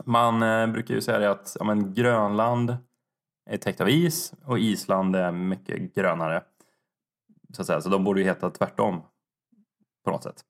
[0.05, 2.77] Man eh, brukar ju säga det att ja, men Grönland
[3.49, 6.43] är täckt av is och Island är mycket grönare.
[7.53, 7.81] Så, att säga.
[7.81, 9.01] så de borde ju heta tvärtom
[10.05, 10.45] på något sätt.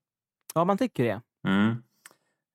[0.54, 1.22] Ja, man tycker det.
[1.48, 1.84] Mm.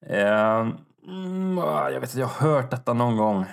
[0.06, 0.70] Eh,
[1.06, 3.44] mm, ah, jag vet inte, jag har hört detta någon gång.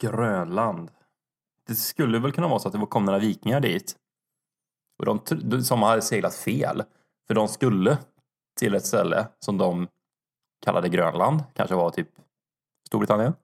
[0.00, 0.90] Grönland.
[1.66, 3.96] Det skulle väl kunna vara så att det kom några vikingar dit.
[4.98, 6.82] Och de, som hade seglat fel.
[7.26, 7.98] För de skulle
[8.56, 9.88] till ett ställe som de
[10.64, 11.42] kallade Grönland.
[11.54, 12.08] Kanske var typ
[12.86, 13.34] Storbritannien.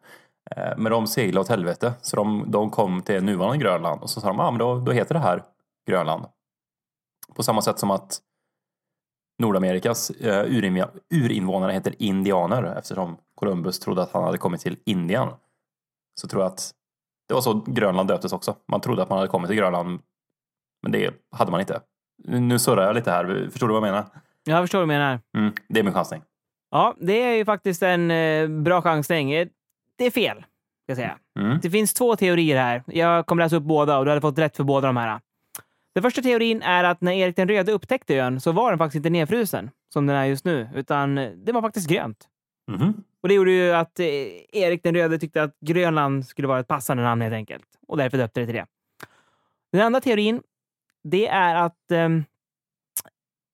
[0.51, 1.95] Eh, men de seglade åt helvete.
[2.03, 4.03] Så de, de kom till nuvarande Grönland.
[4.03, 5.45] Och så sa de, ja ah, men då, då heter det här
[5.87, 6.27] Grönland.
[7.35, 8.21] På samma sätt som att
[9.43, 15.29] Nordamerikas eh, urinv- urinvånare heter indianer eftersom Columbus trodde att han hade kommit till Indien.
[16.21, 16.71] Så tror jag att
[17.29, 18.57] det var så Grönland döptes också.
[18.69, 20.01] Man trodde att man hade kommit till Grönland,
[20.83, 21.81] men det hade man inte.
[22.25, 23.49] Nu surrar jag lite här.
[23.51, 24.05] Förstår du vad jag menar?
[24.45, 25.21] Jag förstår vad du menar.
[25.37, 26.23] Mm, det är min chansning.
[26.71, 29.33] Ja, det är ju faktiskt en eh, bra chansning.
[29.33, 29.49] Eh,
[29.99, 30.45] Det är fel, ska
[30.87, 31.19] jag säga.
[31.41, 31.59] Mm.
[31.63, 32.83] Det finns två teorier här.
[32.87, 35.21] Jag kommer läsa upp båda och du hade fått rätt för båda de här.
[35.95, 38.97] Den första teorin är att när Erik den röde upptäckte ön så var den faktiskt
[38.97, 42.29] inte nedfrusen som den är just nu, utan det var faktiskt grönt.
[42.71, 43.05] Mhm.
[43.23, 44.07] Och det gjorde ju att eh,
[44.53, 47.67] Erik den röde tyckte att Grönland skulle vara ett passande namn helt enkelt.
[47.89, 48.67] Och därför döpte det till det.
[49.73, 50.43] Den andra teorin,
[51.05, 52.25] det är att ehm,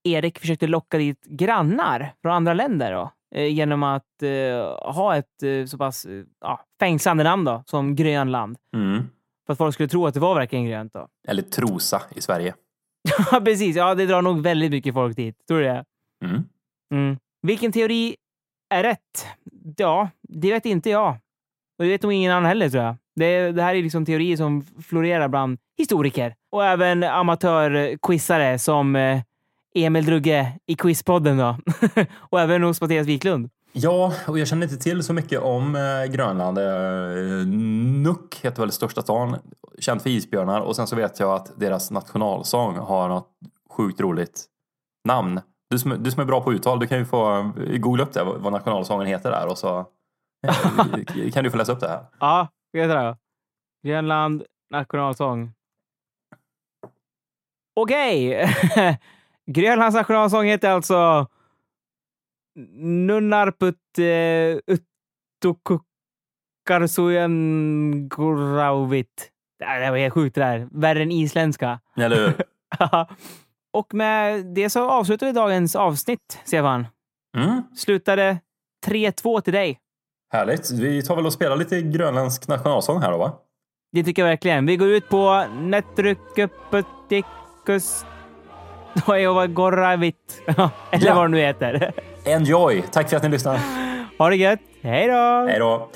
[0.03, 5.43] Erik försökte locka dit grannar från andra länder då, eh, genom att eh, ha ett
[5.43, 8.57] eh, så pass eh, ja, fängslande namn då, som Grönland.
[8.75, 9.09] Mm.
[9.49, 11.07] För att folk skulle tro att det var verkligen grönt då.
[11.27, 12.53] Eller Trosa i Sverige.
[13.31, 13.75] Ja, precis.
[13.75, 15.47] Ja, det drar nog väldigt mycket folk dit.
[15.47, 15.85] Tror du det?
[16.25, 16.43] Mm.
[16.93, 17.17] Mm.
[17.41, 18.15] Vilken teori
[18.69, 19.27] är rätt?
[19.77, 21.09] Ja, det vet inte jag.
[21.77, 22.95] Och det vet nog ingen annan heller, tror jag.
[23.15, 29.21] Det, det här är liksom teorier som florerar bland historiker och även amatörquizare som eh,
[29.75, 31.57] Emil Drugge i Quizpodden då.
[32.15, 33.49] och även hos Mattias Wiklund.
[33.71, 36.57] Ja, och jag känner inte till så mycket om eh, Grönland.
[36.57, 37.47] Eh,
[38.03, 39.37] Nuuk heter väl största stan,
[39.79, 40.61] känd för isbjörnar.
[40.61, 43.29] Och sen så vet jag att deras nationalsång har något
[43.69, 44.45] sjukt roligt
[45.07, 45.41] namn.
[45.69, 48.13] Du som, du som är bra på uttal, du kan ju få eh, googla upp
[48.13, 49.85] det, vad nationalsången heter där och så
[50.47, 52.05] eh, kan du få läsa upp det här.
[52.19, 53.17] Ja, vad heter det?
[53.87, 55.51] Grönland nationalsång.
[57.75, 58.49] Okej!
[59.51, 61.27] Grönlands nationalsång heter alltså
[63.07, 64.59] Nunnarput uh,
[66.67, 69.31] Uttukukkarsujan Gurauvit.
[69.59, 70.67] Det var helt sjukt det där.
[70.71, 71.79] Värre än isländska.
[71.97, 72.33] Eller hur?
[73.73, 76.87] Och med det så avslutar vi dagens avsnitt, Stefan.
[77.37, 78.39] Mm, Slutade
[78.87, 79.79] 3-2 till dig.
[80.33, 80.71] härligt.
[80.71, 83.33] Vi tar väl och spelar lite grönländsk nationalsång här då va?
[83.91, 84.65] Det tycker jag verkligen.
[84.65, 85.45] Vi går ut på
[88.93, 90.41] Netrykkepötikus Goravit.
[90.91, 91.15] Eller Ja.
[91.15, 91.91] vad det nu heter.
[92.25, 92.83] Enjoy!
[92.91, 93.59] Tack för att ni lyssnar.
[94.17, 94.59] Ha det gött.
[94.81, 95.45] Hej då!
[95.49, 95.89] Hej då!